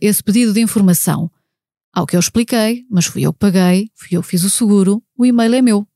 [0.00, 1.30] esse pedido de informação.
[1.94, 5.00] Ao que eu expliquei, mas fui eu que paguei, fui eu que fiz o seguro,
[5.16, 5.86] o e-mail é meu.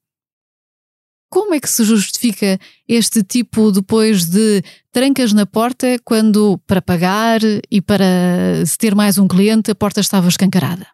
[1.34, 7.40] Como é que se justifica este tipo depois de trancas na porta quando para pagar
[7.68, 10.86] e para se ter mais um cliente a porta estava escancarada?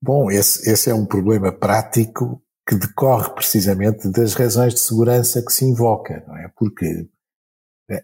[0.00, 5.52] Bom, esse, esse é um problema prático que decorre precisamente das razões de segurança que
[5.52, 6.50] se invoca, não é?
[6.56, 7.06] Porque,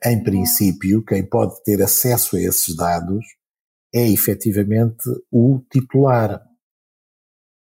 [0.05, 3.25] em princípio, quem pode ter acesso a esses dados
[3.91, 6.43] é efetivamente o titular.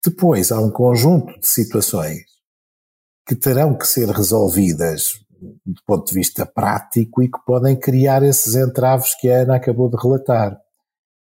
[0.04, 2.37] Depois há um conjunto de situações
[3.28, 5.20] que terão que ser resolvidas
[5.66, 9.90] do ponto de vista prático e que podem criar esses entraves que a Ana acabou
[9.90, 10.58] de relatar.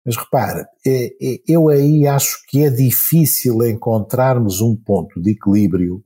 [0.05, 6.03] Mas repare, é, é, eu aí acho que é difícil encontrarmos um ponto de equilíbrio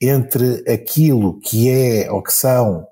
[0.00, 2.86] entre aquilo que é ou que são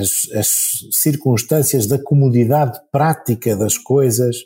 [0.00, 0.48] as, as
[0.90, 4.36] circunstâncias da comodidade prática das coisas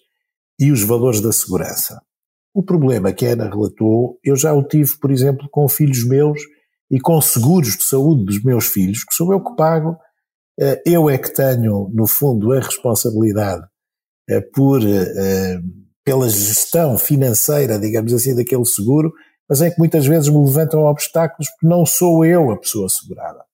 [0.59, 2.03] e os valores da segurança.
[2.53, 6.41] O problema que a Ana relatou, eu já o tive, por exemplo, com filhos meus
[6.91, 9.97] e com seguros de saúde dos meus filhos, que sou eu que pago,
[10.59, 13.65] eh, eu é que tenho, no fundo, a responsabilidade
[14.29, 15.61] eh, por, eh,
[16.05, 19.13] pela gestão financeira, digamos assim, daquele seguro,
[19.49, 23.45] mas é que muitas vezes me levantam obstáculos porque não sou eu a pessoa segurada.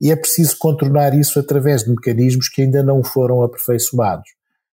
[0.00, 4.28] E é preciso contornar isso através de mecanismos que ainda não foram aperfeiçoados.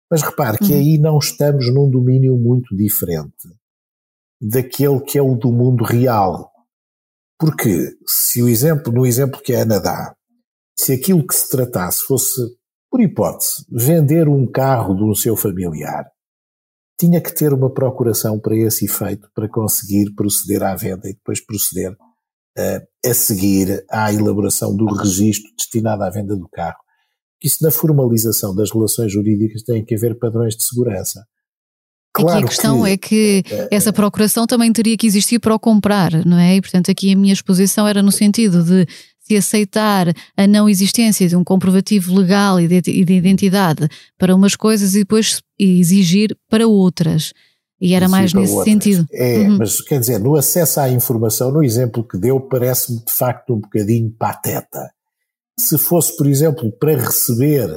[0.09, 0.79] Mas repare que uhum.
[0.79, 3.47] aí não estamos num domínio muito diferente
[4.39, 6.51] daquele que é o do mundo real.
[7.39, 10.15] Porque se o exemplo, no exemplo que a Ana dá,
[10.77, 12.39] se aquilo que se tratasse fosse,
[12.89, 16.09] por hipótese, vender um carro do seu familiar,
[16.97, 21.43] tinha que ter uma procuração para esse efeito, para conseguir proceder à venda e depois
[21.43, 26.84] proceder uh, a seguir à elaboração do registro destinado à venda do carro
[27.47, 31.25] isso na formalização das relações jurídicas tem que haver padrões de segurança.
[32.13, 35.53] Claro aqui a questão que, é que é, essa procuração também teria que existir para
[35.53, 36.55] o comprar, não é?
[36.55, 38.87] E portanto aqui a minha exposição era no sentido de
[39.19, 44.55] se aceitar a não existência de um comprovativo legal e de, de identidade para umas
[44.55, 47.33] coisas e depois exigir para outras.
[47.81, 48.71] E era mais nesse outras.
[48.71, 49.05] sentido.
[49.11, 49.57] É, uhum.
[49.57, 53.59] mas quer dizer, no acesso à informação, no exemplo que deu, parece-me de facto um
[53.59, 54.89] bocadinho pateta.
[55.59, 57.69] Se fosse, por exemplo, para receber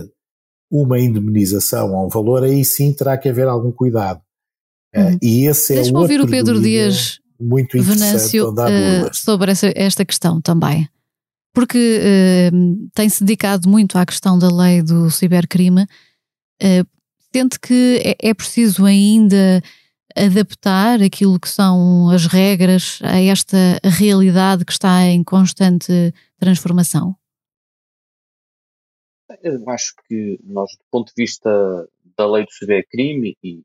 [0.71, 4.21] uma indemnização a um valor, aí sim terá que haver algum cuidado.
[4.93, 5.19] Eh, uhum.
[5.23, 10.41] e esse é Deixa-me ouvir o Pedro Dias muito Venâncio uh, sobre essa, esta questão
[10.41, 10.89] também.
[11.55, 15.87] Porque uh, tem-se dedicado muito à questão da lei do cibercrime.
[17.33, 19.63] Sente que é, é preciso ainda
[20.17, 27.15] adaptar aquilo que são as regras a esta realidade que está em constante transformação?
[29.43, 31.51] Eu acho que nós, do ponto de vista
[32.17, 33.63] da lei do cibercrime, e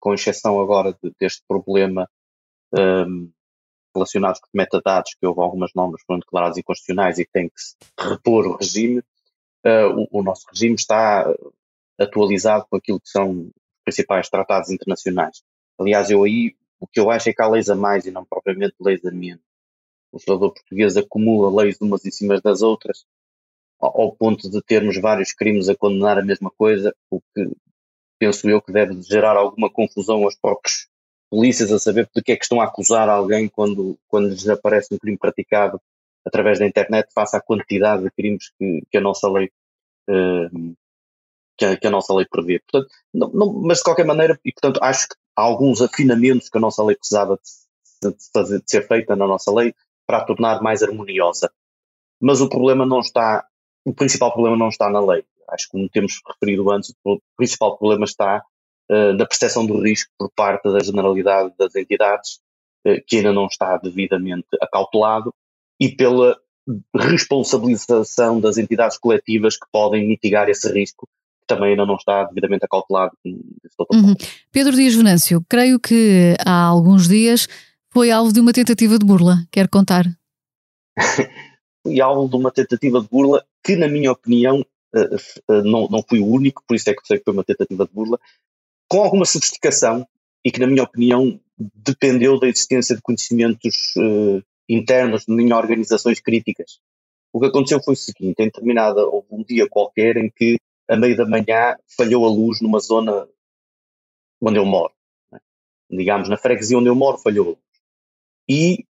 [0.00, 2.08] com exceção agora de, deste problema
[2.72, 3.30] um,
[3.94, 7.60] relacionado com metadados, que houve algumas normas que foram declaradas inconstitucionais e que tem que
[7.60, 11.26] se repor o regime, uh, o, o, nosso regime está
[11.98, 13.52] atualizado com aquilo que são os
[13.84, 15.42] principais tratados internacionais.
[15.78, 18.24] Aliás, eu aí, o que eu acho é que há leis a mais e não
[18.24, 19.44] propriamente leis a menos.
[20.10, 23.04] O legislador português acumula leis umas em cima das outras
[23.80, 27.50] ao ponto de termos vários crimes a condenar a mesma coisa, o que
[28.18, 30.88] penso eu que deve gerar alguma confusão aos próprios
[31.30, 34.94] polícias a saber de que é que estão a acusar alguém quando, quando lhes aparece
[34.94, 35.80] um crime praticado
[36.24, 39.50] através da internet, face à quantidade de crimes que, que a nossa lei
[40.08, 42.60] a, que, a, nossa lei prevê.
[42.60, 46.58] Portanto, não, não, mas de qualquer maneira, e portanto acho que há alguns afinamentos que
[46.58, 47.38] a nossa lei precisava
[48.02, 49.74] de, de, fazer, de ser feita na nossa lei
[50.06, 51.50] para a tornar mais harmoniosa.
[52.20, 53.46] Mas o problema não está
[53.86, 55.24] o principal problema não está na lei.
[55.48, 58.42] Acho que, como temos referido antes, o principal problema está
[58.90, 62.40] uh, na percepção do risco por parte da generalidade das entidades,
[62.84, 65.32] uh, que ainda não está devidamente acautelado,
[65.78, 66.36] e pela
[66.96, 71.06] responsabilização das entidades coletivas que podem mitigar esse risco,
[71.40, 73.16] que também ainda não está devidamente acautelado.
[73.24, 74.14] Uhum.
[74.50, 77.46] Pedro Dias Venâncio, creio que há alguns dias
[77.92, 79.46] foi alvo de uma tentativa de burla.
[79.52, 80.04] Quer contar?
[81.86, 84.64] foi alvo de uma tentativa de burla que, na minha opinião,
[84.94, 87.42] uh, uh, não, não fui o único, por isso é que sei que foi uma
[87.42, 88.16] tentativa de burla,
[88.88, 90.06] com alguma sofisticação
[90.44, 96.78] e que, na minha opinião, dependeu da existência de conhecimentos uh, internos em organizações críticas.
[97.32, 100.96] O que aconteceu foi o seguinte: em determinada, houve um dia qualquer em que, a
[100.96, 103.28] meio da manhã, falhou a luz numa zona
[104.40, 104.92] onde eu moro.
[105.32, 105.40] Né?
[105.90, 107.58] Digamos, na freguesia onde eu moro, falhou a luz.
[108.48, 108.86] E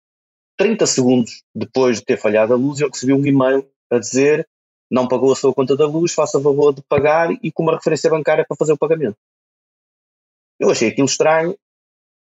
[0.57, 4.45] 30 segundos depois de ter falhado a luz, eu recebi um e-mail a dizer
[4.89, 8.09] não pagou a sua conta da luz, faça favor de pagar e com uma referência
[8.09, 9.17] bancária para fazer o pagamento.
[10.59, 11.57] Eu achei aquilo estranho,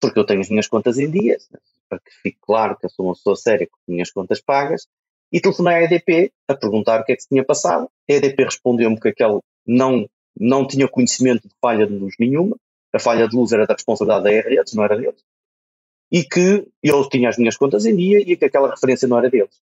[0.00, 1.48] porque eu tenho as minhas contas em dias,
[1.88, 4.86] para que fique claro que eu sou uma pessoa séria com as minhas contas pagas,
[5.32, 7.88] e telefonei à EDP a perguntar o que é que se tinha passado.
[8.08, 10.08] A EDP respondeu-me que aquele não,
[10.38, 12.56] não tinha conhecimento de falha de luz nenhuma,
[12.92, 15.24] a falha de luz era da responsabilidade da EREDS, não era deles,
[16.10, 19.30] e que eu tinha as minhas contas em dia e que aquela referência não era
[19.30, 19.58] deles.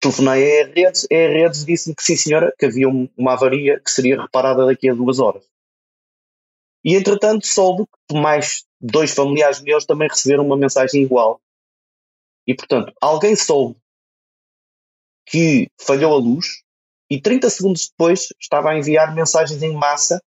[0.00, 4.20] Telefonei à redes, a redes disse-me que sim senhora, que havia uma avaria que seria
[4.20, 5.44] reparada daqui a duas horas.
[6.82, 11.40] E entretanto soube que mais dois familiares meus também receberam uma mensagem igual.
[12.46, 13.76] E portanto, alguém soube
[15.26, 16.62] que falhou a luz
[17.10, 20.22] e 30 segundos depois estava a enviar mensagens em massa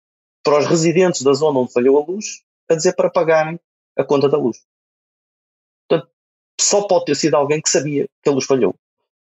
[0.43, 3.61] para os residentes da zona onde falhou a luz a dizer para pagarem
[3.97, 4.65] a conta da luz.
[5.87, 6.11] Portanto,
[6.59, 8.75] só pode ter sido alguém que sabia que a luz falhou.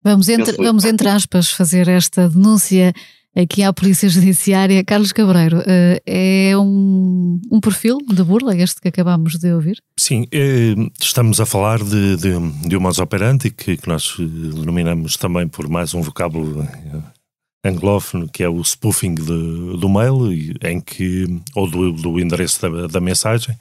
[0.02, 2.92] Vamos entre, vamos entre aspas fazer esta denúncia
[3.36, 4.84] aqui à Polícia Judiciária.
[4.84, 9.78] Carlos Cabreiro, eh, é um, um perfil de burla este que acabámos de ouvir?
[9.98, 15.16] Sim, eh, estamos a falar de, de, de um modus operandi que, que nós denominamos
[15.16, 20.32] também por mais um vocábulo eh, anglófono, que é o spoofing de, do mail,
[20.62, 23.56] em que, ou do, do endereço da, da mensagem,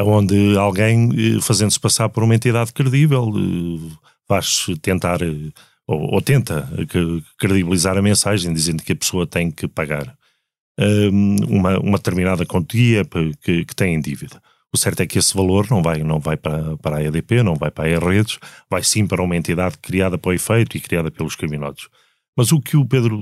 [0.00, 3.32] onde alguém, fazendo-se passar por uma entidade credível,
[4.28, 5.20] faz tentar
[5.86, 6.68] ou, ou tenta
[7.38, 10.14] credibilizar a mensagem dizendo que a pessoa tem que pagar
[10.78, 14.40] um, uma, uma determinada quantia que, que tem em dívida.
[14.72, 17.54] O certo é que esse valor não vai, não vai para, para a EDP, não
[17.54, 18.38] vai para a redes,
[18.70, 21.88] vai sim para uma entidade criada para o efeito e criada pelos criminosos.
[22.36, 23.18] Mas o que o Pedro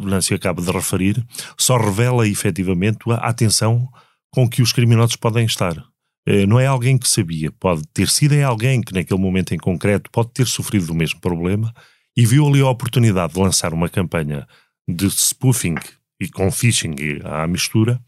[0.00, 1.22] Venâncio acaba de referir
[1.58, 3.88] só revela efetivamente a atenção
[4.30, 5.84] com que os criminosos podem estar.
[6.26, 9.58] Eh, não é alguém que sabia, pode ter sido é alguém que naquele momento em
[9.58, 11.72] concreto pode ter sofrido do mesmo problema
[12.16, 14.46] e viu ali a oportunidade de lançar uma campanha
[14.88, 15.76] de spoofing
[16.20, 18.00] e com phishing à mistura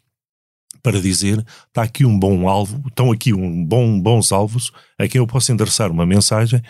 [0.83, 5.21] para dizer está aqui um bom alvo, estão aqui um bom, bons alvos a quem
[5.21, 6.61] eu posso endereçar uma mensagem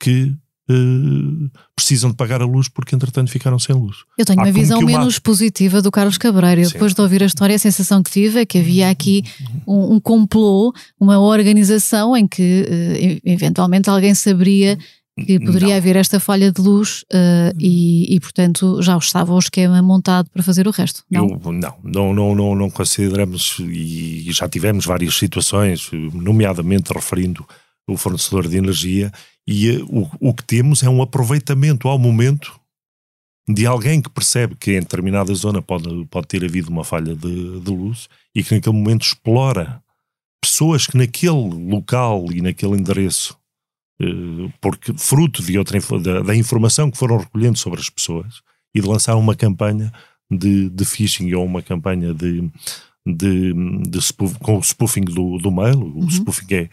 [0.00, 0.32] que
[0.70, 3.96] Uh, precisam de pagar a luz porque entretanto ficaram sem luz.
[4.16, 6.70] Eu tenho Há uma visão menos positiva do Carlos Cabreiro.
[6.70, 9.24] Depois de ouvir a história, a sensação que tive é que havia aqui
[9.66, 14.78] um, um complô, uma organização em que uh, eventualmente alguém saberia
[15.18, 15.76] que poderia não.
[15.76, 20.42] haver esta falha de luz uh, e, e, portanto, já estava o esquema montado para
[20.42, 21.02] fazer o resto.
[21.10, 27.46] Não, Eu, não, não, não, não, não consideramos e já tivemos várias situações, nomeadamente referindo
[27.88, 29.12] o fornecedor de energia,
[29.46, 29.86] e uh,
[30.20, 32.60] o, o que temos é um aproveitamento ao momento
[33.48, 37.60] de alguém que percebe que em determinada zona pode, pode ter havido uma falha de,
[37.60, 39.82] de luz e que naquele momento explora
[40.40, 43.36] pessoas que naquele local e naquele endereço
[44.00, 48.42] eh, porque fruto de outra da, da, informação que foram recolhendo sobre as pessoas
[48.74, 49.92] e de lançar uma campanha
[50.30, 52.50] de, de phishing ou uma campanha de,
[53.06, 53.52] de,
[53.88, 56.06] de spoof, com o spoofing do, do mail, uhum.
[56.06, 56.70] o spoofing é,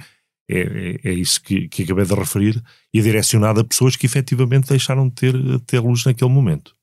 [0.50, 4.70] é, é isso que, que acabei de referir, e é direcionado a pessoas que efetivamente
[4.70, 5.36] deixaram de ter,
[5.68, 6.74] ter luz naquele momento.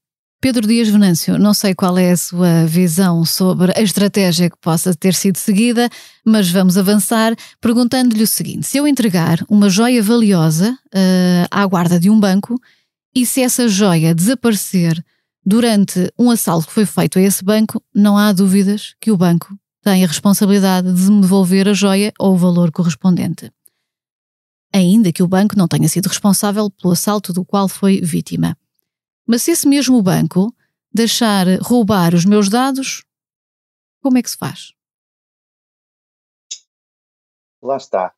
[0.40, 4.94] Pedro Dias Venâncio, não sei qual é a sua visão sobre a estratégia que possa
[4.94, 5.88] ter sido seguida,
[6.24, 11.98] mas vamos avançar perguntando-lhe o seguinte: se eu entregar uma joia valiosa uh, à guarda
[11.98, 12.60] de um banco
[13.14, 15.02] e se essa joia desaparecer
[15.44, 19.58] durante um assalto que foi feito a esse banco, não há dúvidas que o banco
[19.82, 23.50] tem a responsabilidade de me devolver a joia ou o valor correspondente.
[24.76, 28.58] Ainda que o banco não tenha sido responsável pelo assalto do qual foi vítima.
[29.26, 30.54] Mas se esse mesmo banco
[30.92, 33.02] deixar roubar os meus dados,
[34.02, 34.74] como é que se faz?
[37.62, 38.14] Lá está.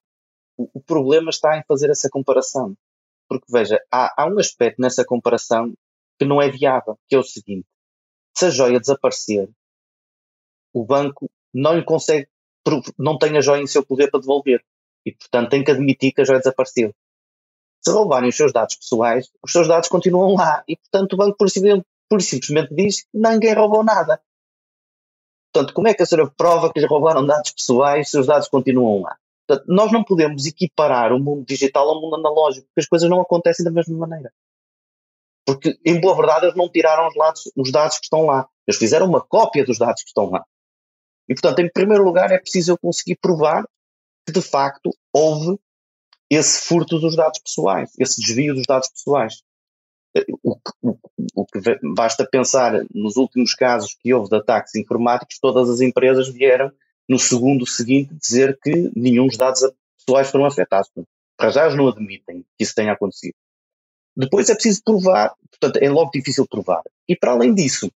[0.57, 2.77] O, problema está em fazer essa comparação.
[3.29, 5.73] Porque, veja, há, há um aspecto nessa comparação
[6.19, 7.69] que não é viável, que é o seguinte:
[8.37, 9.49] se a joia desaparecer,
[10.75, 12.29] o banco não lhe consegue,
[12.99, 14.65] não tem a joia em seu poder para devolver.
[15.07, 16.95] E, portanto, tem que admitir que a joia desapareceu
[17.81, 21.37] se roubarem os seus dados pessoais, os seus dados continuam lá e, portanto, o banco
[21.37, 21.49] por,
[22.09, 24.21] por simplesmente diz que ninguém roubou nada.
[25.53, 28.49] Portanto, como é que a senhora prova que lhe roubaram dados pessoais se os dados
[28.49, 29.17] continuam lá?
[29.47, 33.21] Portanto, nós não podemos equiparar o mundo digital ao mundo analógico, porque as coisas não
[33.21, 34.31] acontecem da mesma maneira.
[35.47, 38.47] Porque, em boa verdade, eles não tiraram os os dados que estão lá.
[38.67, 40.45] Eles fizeram uma cópia dos dados que estão lá.
[41.27, 43.65] E, portanto, em primeiro lugar, é preciso eu conseguir provar
[44.29, 45.59] que de facto houve
[46.29, 49.43] esse furto dos dados pessoais, esse desvio dos dados pessoais.
[50.15, 50.99] Eh, o que, o,
[51.35, 51.61] o que
[51.95, 56.71] basta pensar nos últimos casos que houve de ataques informáticos, todas as empresas vieram
[57.09, 59.63] no segundo seguinte dizer que nenhum dos dados
[59.97, 60.91] pessoais foram afetados.
[61.35, 63.35] Para já não admitem que isso tenha acontecido.
[64.15, 66.83] Depois é preciso provar, portanto é logo difícil provar.
[67.09, 67.91] E para além disso,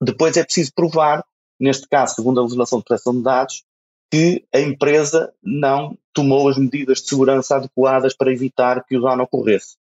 [0.00, 1.22] depois é preciso provar,
[1.60, 3.66] neste caso, segundo a legislação de proteção de dados,
[4.10, 9.24] que a empresa não tomou as medidas de segurança adequadas para evitar que o dano
[9.24, 9.76] ocorresse.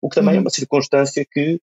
[0.00, 0.42] O que também é uhum.
[0.42, 1.60] é uma circunstância que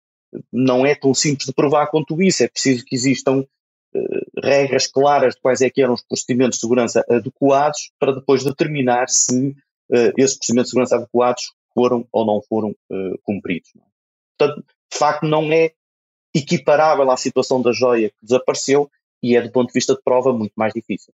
[0.52, 2.42] não é tão simples de provar quanto isso.
[2.42, 6.60] É preciso que existam uh, regras claras de quais é que eram os procedimentos de
[6.60, 9.50] segurança adequados para depois determinar se
[9.90, 13.70] uh, esses procedimentos de segurança adequados foram ou não foram uh, cumpridos.
[13.76, 13.80] É?
[14.38, 15.72] Portanto, de facto, não é
[16.34, 18.90] equiparável à situação da joia que desapareceu
[19.22, 21.12] e é, do ponto de vista de prova, muito mais difícil.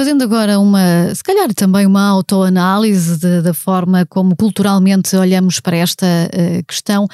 [0.00, 6.06] Fazendo agora uma, se calhar também uma autoanálise da forma como culturalmente olhamos para esta
[6.06, 7.06] uh, questão,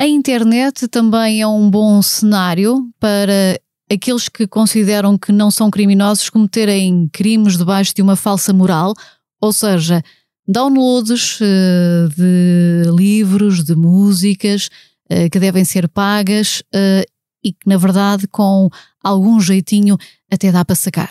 [0.00, 3.60] a internet também é um bom cenário para
[3.92, 8.94] aqueles que consideram que não são criminosos cometerem crimes debaixo de uma falsa moral,
[9.38, 10.02] ou seja,
[10.48, 14.70] downloads uh, de livros, de músicas
[15.12, 17.04] uh, que devem ser pagas uh,
[17.44, 18.70] e que, na verdade, com
[19.04, 19.98] algum jeitinho
[20.32, 21.10] até dá para sacar.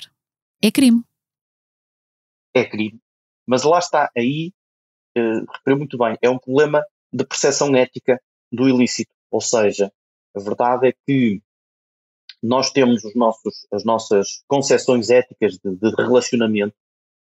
[0.61, 1.03] É crime.
[2.53, 2.99] É crime.
[3.45, 4.51] Mas lá está, aí,
[5.17, 6.83] uh, referiu muito bem, é um problema
[7.13, 9.11] de percepção ética do ilícito.
[9.31, 9.91] Ou seja,
[10.35, 11.41] a verdade é que
[12.41, 16.75] nós temos os nossos, as nossas concepções éticas de, de relacionamento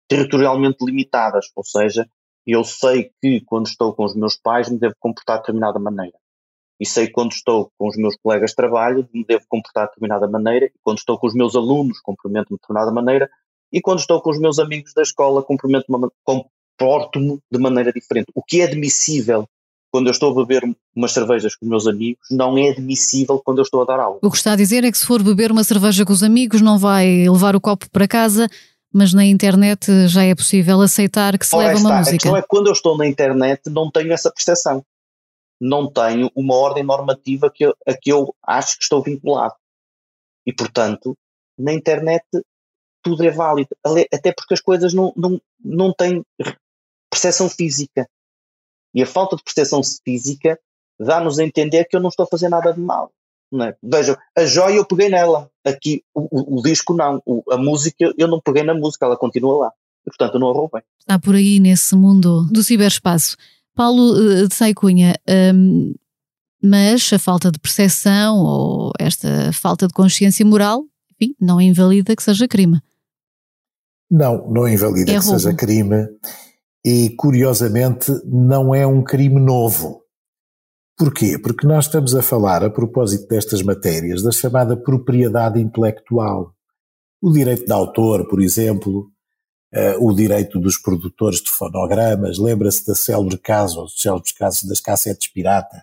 [0.08, 2.10] territorialmente limitadas, ou seja,
[2.46, 6.18] eu sei que quando estou com os meus pais me devo comportar de determinada maneira.
[6.80, 9.92] E sei que quando estou com os meus colegas de trabalho me devo comportar de
[9.92, 13.30] determinada maneira, e quando estou com os meus alunos cumprimento-me de determinada maneira,
[13.72, 18.28] e quando estou com os meus amigos da escola comporto-me de maneira diferente.
[18.36, 19.48] O que é admissível
[19.92, 20.64] quando eu estou a beber
[20.96, 24.20] umas cervejas com os meus amigos, não é admissível quando eu estou a dar aula.
[24.22, 26.62] O que está a dizer é que se for beber uma cerveja com os amigos,
[26.62, 28.48] não vai levar o copo para casa,
[28.94, 32.16] mas na internet já é possível aceitar que se Ora, leva uma música.
[32.16, 34.84] A questão é que quando eu estou na internet não tenho essa percepção.
[35.60, 39.56] Não tenho uma ordem normativa que eu, a que eu acho que estou vinculado.
[40.46, 41.18] E, portanto,
[41.58, 42.26] na internet
[43.02, 43.70] tudo é válido.
[44.14, 46.24] Até porque as coisas não, não, não têm
[47.10, 48.08] percepção física.
[48.94, 50.60] E a falta de percepção física
[51.00, 53.12] dá-nos a entender que eu não estou a fazer nada de mal.
[53.54, 53.76] É?
[53.82, 58.14] Vejam, a joia eu peguei nela, aqui o, o, o disco não, o, a música
[58.18, 59.72] eu não peguei na música, ela continua lá.
[60.06, 60.82] E, portanto, eu não a roubei.
[61.00, 63.38] Está por aí nesse mundo do ciberespaço.
[63.78, 65.16] Paulo uh, de Saicunha,
[65.54, 65.94] um,
[66.62, 72.24] mas a falta de percepção ou esta falta de consciência moral, enfim, não invalida que
[72.24, 72.82] seja crime.
[74.10, 75.40] Não, não invalida é que roubo.
[75.40, 76.08] seja crime
[76.84, 80.02] e, curiosamente, não é um crime novo.
[80.98, 81.38] Porquê?
[81.38, 86.52] Porque nós estamos a falar, a propósito destas matérias, da chamada propriedade intelectual.
[87.22, 89.12] O direito de autor, por exemplo,
[90.00, 95.28] o direito dos produtores de fonogramas, lembra-se da célebre caso, dos célebres casos das cassetes
[95.28, 95.82] piratas,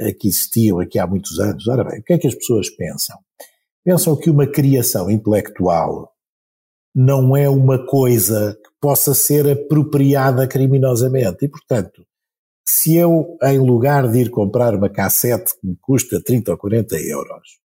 [0.00, 1.66] uh, que existiam aqui há muitos anos.
[1.68, 3.18] Ora bem, o que é que as pessoas pensam?
[3.84, 6.12] Pensam que uma criação intelectual
[6.94, 12.04] não é uma coisa que possa ser apropriada criminosamente e, portanto,
[12.66, 16.96] se eu, em lugar de ir comprar uma cassete que me custa 30 ou 40
[16.96, 17.67] euros, eh,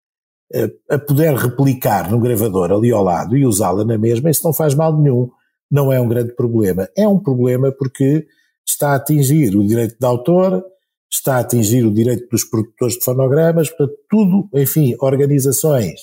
[0.89, 4.73] a poder replicar no gravador ali ao lado e usá-la na mesma, isso não faz
[4.73, 5.29] mal nenhum,
[5.69, 6.87] não é um grande problema.
[6.95, 8.25] É um problema porque
[8.65, 10.63] está a atingir o direito de autor,
[11.11, 16.01] está a atingir o direito dos produtores de fonogramas, portanto, tudo, enfim, organizações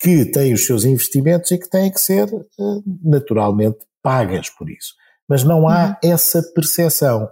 [0.00, 4.94] que têm os seus investimentos e que têm que ser eh, naturalmente pagas por isso.
[5.28, 6.10] Mas não há uhum.
[6.10, 7.28] essa percepção.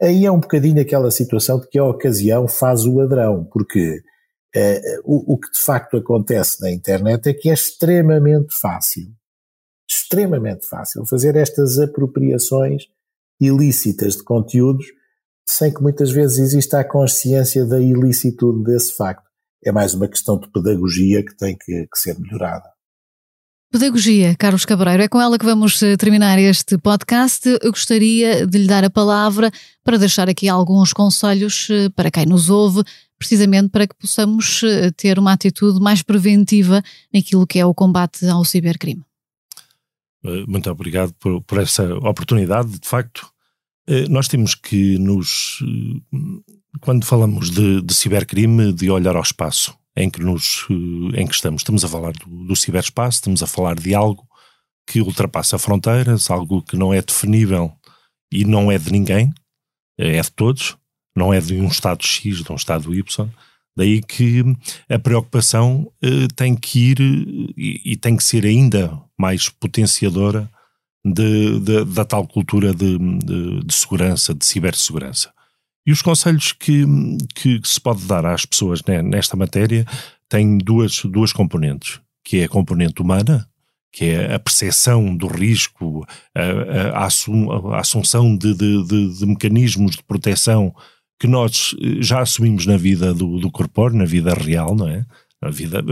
[0.00, 4.02] Aí é um bocadinho aquela situação de que a ocasião faz o ladrão, porque
[5.04, 9.06] o, o, que de facto acontece na internet é que é extremamente fácil,
[9.88, 12.84] extremamente fácil fazer estas apropriações
[13.40, 14.86] ilícitas de conteúdos
[15.48, 19.28] sem que muitas vezes exista a consciência da ilicitude desse facto.
[19.64, 22.69] É mais uma questão de pedagogia que tem que, que ser melhorada.
[23.72, 27.48] Pedagogia, Carlos Cabreiro, é com ela que vamos eh, terminar este podcast.
[27.62, 29.48] Eu gostaria de lhe dar a palavra
[29.84, 32.82] para deixar aqui alguns conselhos eh, para quem nos ouve,
[33.16, 36.82] precisamente para que possamos eh, ter uma atitude mais preventiva
[37.14, 39.04] naquilo que é o combate ao cibercrime.
[40.48, 42.76] Muito obrigado por, por essa oportunidade.
[42.76, 43.30] De facto,
[44.10, 45.64] nós temos que nos.
[46.80, 50.66] Quando falamos de, de cibercrime, de olhar ao espaço em que, nos,
[51.14, 51.62] em que estamos.
[51.62, 54.26] Estamos a falar do, do ciberespaço, estamos a falar de algo
[54.86, 57.72] que ultrapassa fronteiras, algo que não é definível
[58.32, 59.32] e não é de ninguém,
[59.98, 60.76] é de todos,
[61.16, 63.28] não é de um Estado X, de um Estado Y.
[63.76, 64.42] Daí que
[64.88, 70.50] a preocupação eh, tem que ir e, e, tem que ser ainda mais potenciadora
[71.04, 75.32] de, de, da tal cultura de, de, segurança, de cibersegurança.
[75.86, 76.84] E os conselhos que,
[77.34, 79.86] que, se pode dar às pessoas nesta matéria
[80.28, 83.48] têm duas, duas componentes, que é a componente humana,
[83.92, 89.96] que é a percepção do risco, a, a, a assunção de, de, de, de, mecanismos
[89.96, 90.74] de proteção
[91.18, 95.04] que nós eh, já assumimos na vida do, do corpóreo, na vida real, não é?
[95.42, 95.82] A vida,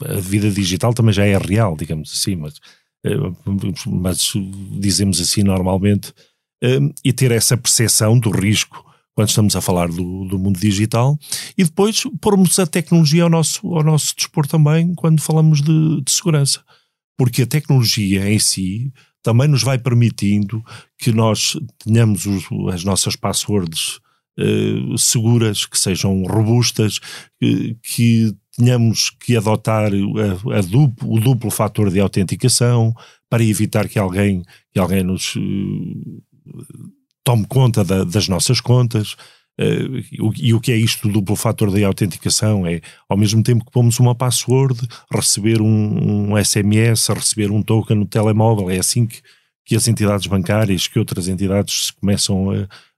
[0.00, 2.54] a vida digital também já é real, digamos assim, mas,
[3.04, 3.16] eh,
[3.86, 4.32] mas
[4.78, 6.14] dizemos assim normalmente,
[6.64, 8.82] eh, e ter essa percepção do risco
[9.14, 11.16] quando estamos a falar do, do mundo digital,
[11.56, 16.10] e depois pormos a tecnologia ao nosso, ao nosso dispor também quando falamos de, de
[16.10, 16.64] segurança.
[17.16, 18.92] Porque a tecnologia em si
[19.22, 20.64] também nos vai permitindo
[20.98, 24.00] que nós tenhamos os, as nossas passwords
[24.38, 26.98] uh, seguras, que sejam robustas,
[27.40, 32.92] que, que tenhamos que adotar a, a duplo, o duplo fator de autenticação
[33.30, 34.42] para evitar que alguém,
[34.72, 36.22] que alguém nos uh,
[37.24, 39.16] tome conta da, das nossas contas.
[39.58, 40.02] Uh,
[40.36, 42.66] e o que é isto do duplo fator de autenticação?
[42.66, 44.80] É, ao mesmo tempo que pomos uma password,
[45.12, 48.68] receber um, um SMS, receber um token no telemóvel.
[48.70, 49.22] É assim que,
[49.64, 52.54] que as entidades bancárias, que outras entidades começam a,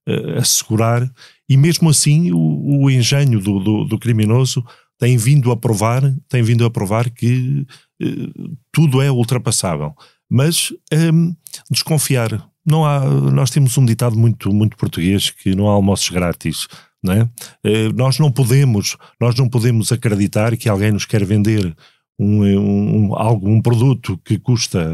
[0.08, 1.08] a, a segurar.
[1.48, 4.64] E mesmo assim, o, o engenho do, do, do, criminoso
[4.98, 7.66] tem vindo a provar, tem vindo a provar que
[8.02, 9.94] uh, tudo é ultrapassável.
[10.28, 11.36] Mas um, ehm,
[11.70, 16.66] desconfiar, não há, nós temos um ditado muito, muito português que não há almoços grátis.
[17.02, 17.30] Não é?
[17.62, 21.76] Eh, nós não podemos, nós não podemos acreditar que alguém nos quer vender
[22.18, 23.12] um, um,
[23.44, 24.90] um produto que custa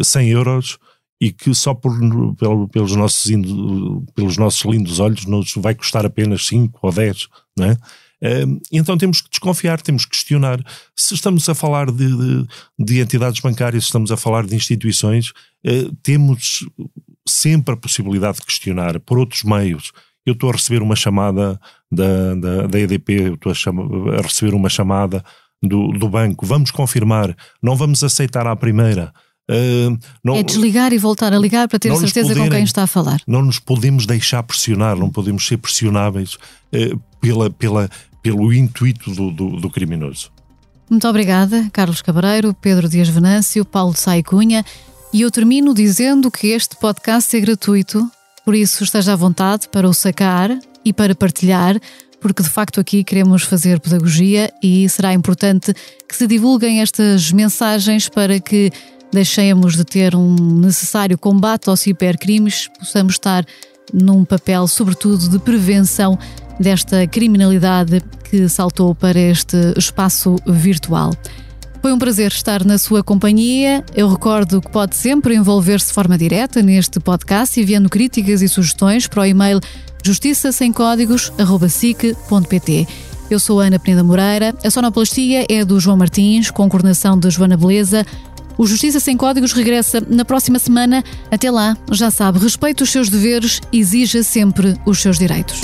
[0.00, 0.78] 100 euros
[1.20, 1.92] e que só por,
[2.36, 3.30] pelo, pelos, nossos,
[4.14, 7.76] pelos nossos lindos olhos nos vai custar apenas 5 ou 10, não é?
[8.70, 10.62] Então temos que desconfiar, temos que questionar.
[10.96, 12.46] Se estamos a falar de, de,
[12.78, 15.32] de entidades bancárias, se estamos a falar de instituições,
[15.64, 16.64] eh, temos
[17.26, 19.92] sempre a possibilidade de questionar por outros meios.
[20.24, 21.60] Eu estou a receber uma chamada
[21.90, 23.82] da, da, da EDP, eu estou a, chama,
[24.16, 25.24] a receber uma chamada
[25.62, 29.12] do, do banco, vamos confirmar, não vamos aceitar à primeira.
[29.50, 32.84] Uh, não, é desligar e voltar a ligar para ter certeza poderem, com quem está
[32.84, 33.20] a falar.
[33.26, 37.90] Não nos podemos deixar pressionar, não podemos ser pressionáveis uh, pela, pela,
[38.22, 40.30] pelo intuito do, do, do criminoso.
[40.88, 44.64] Muito obrigada, Carlos Cabreiro, Pedro Dias Venâncio, Paulo Sai Cunha.
[45.12, 48.10] E eu termino dizendo que este podcast é gratuito,
[48.44, 51.78] por isso esteja à vontade para o sacar e para partilhar,
[52.20, 55.74] porque de facto aqui queremos fazer pedagogia e será importante
[56.08, 58.70] que se divulguem estas mensagens para que
[59.12, 63.44] deixemos de ter um necessário combate aos hipercrimes, possamos estar
[63.92, 66.18] num papel, sobretudo, de prevenção
[66.58, 71.12] desta criminalidade que saltou para este espaço virtual.
[71.82, 73.84] Foi um prazer estar na sua companhia.
[73.94, 79.08] Eu recordo que pode sempre envolver-se de forma direta neste podcast, enviando críticas e sugestões
[79.08, 79.58] para o e-mail
[80.02, 82.86] justiça sem códigos@sic.pt.
[83.30, 84.54] Eu sou Ana Peneda Moreira.
[84.64, 88.04] A sonoplastia é do João Martins, com coordenação de Joana Beleza.
[88.58, 91.02] O Justiça Sem Códigos regressa na próxima semana.
[91.30, 95.62] Até lá, já sabe, respeite os seus deveres, exija sempre os seus direitos.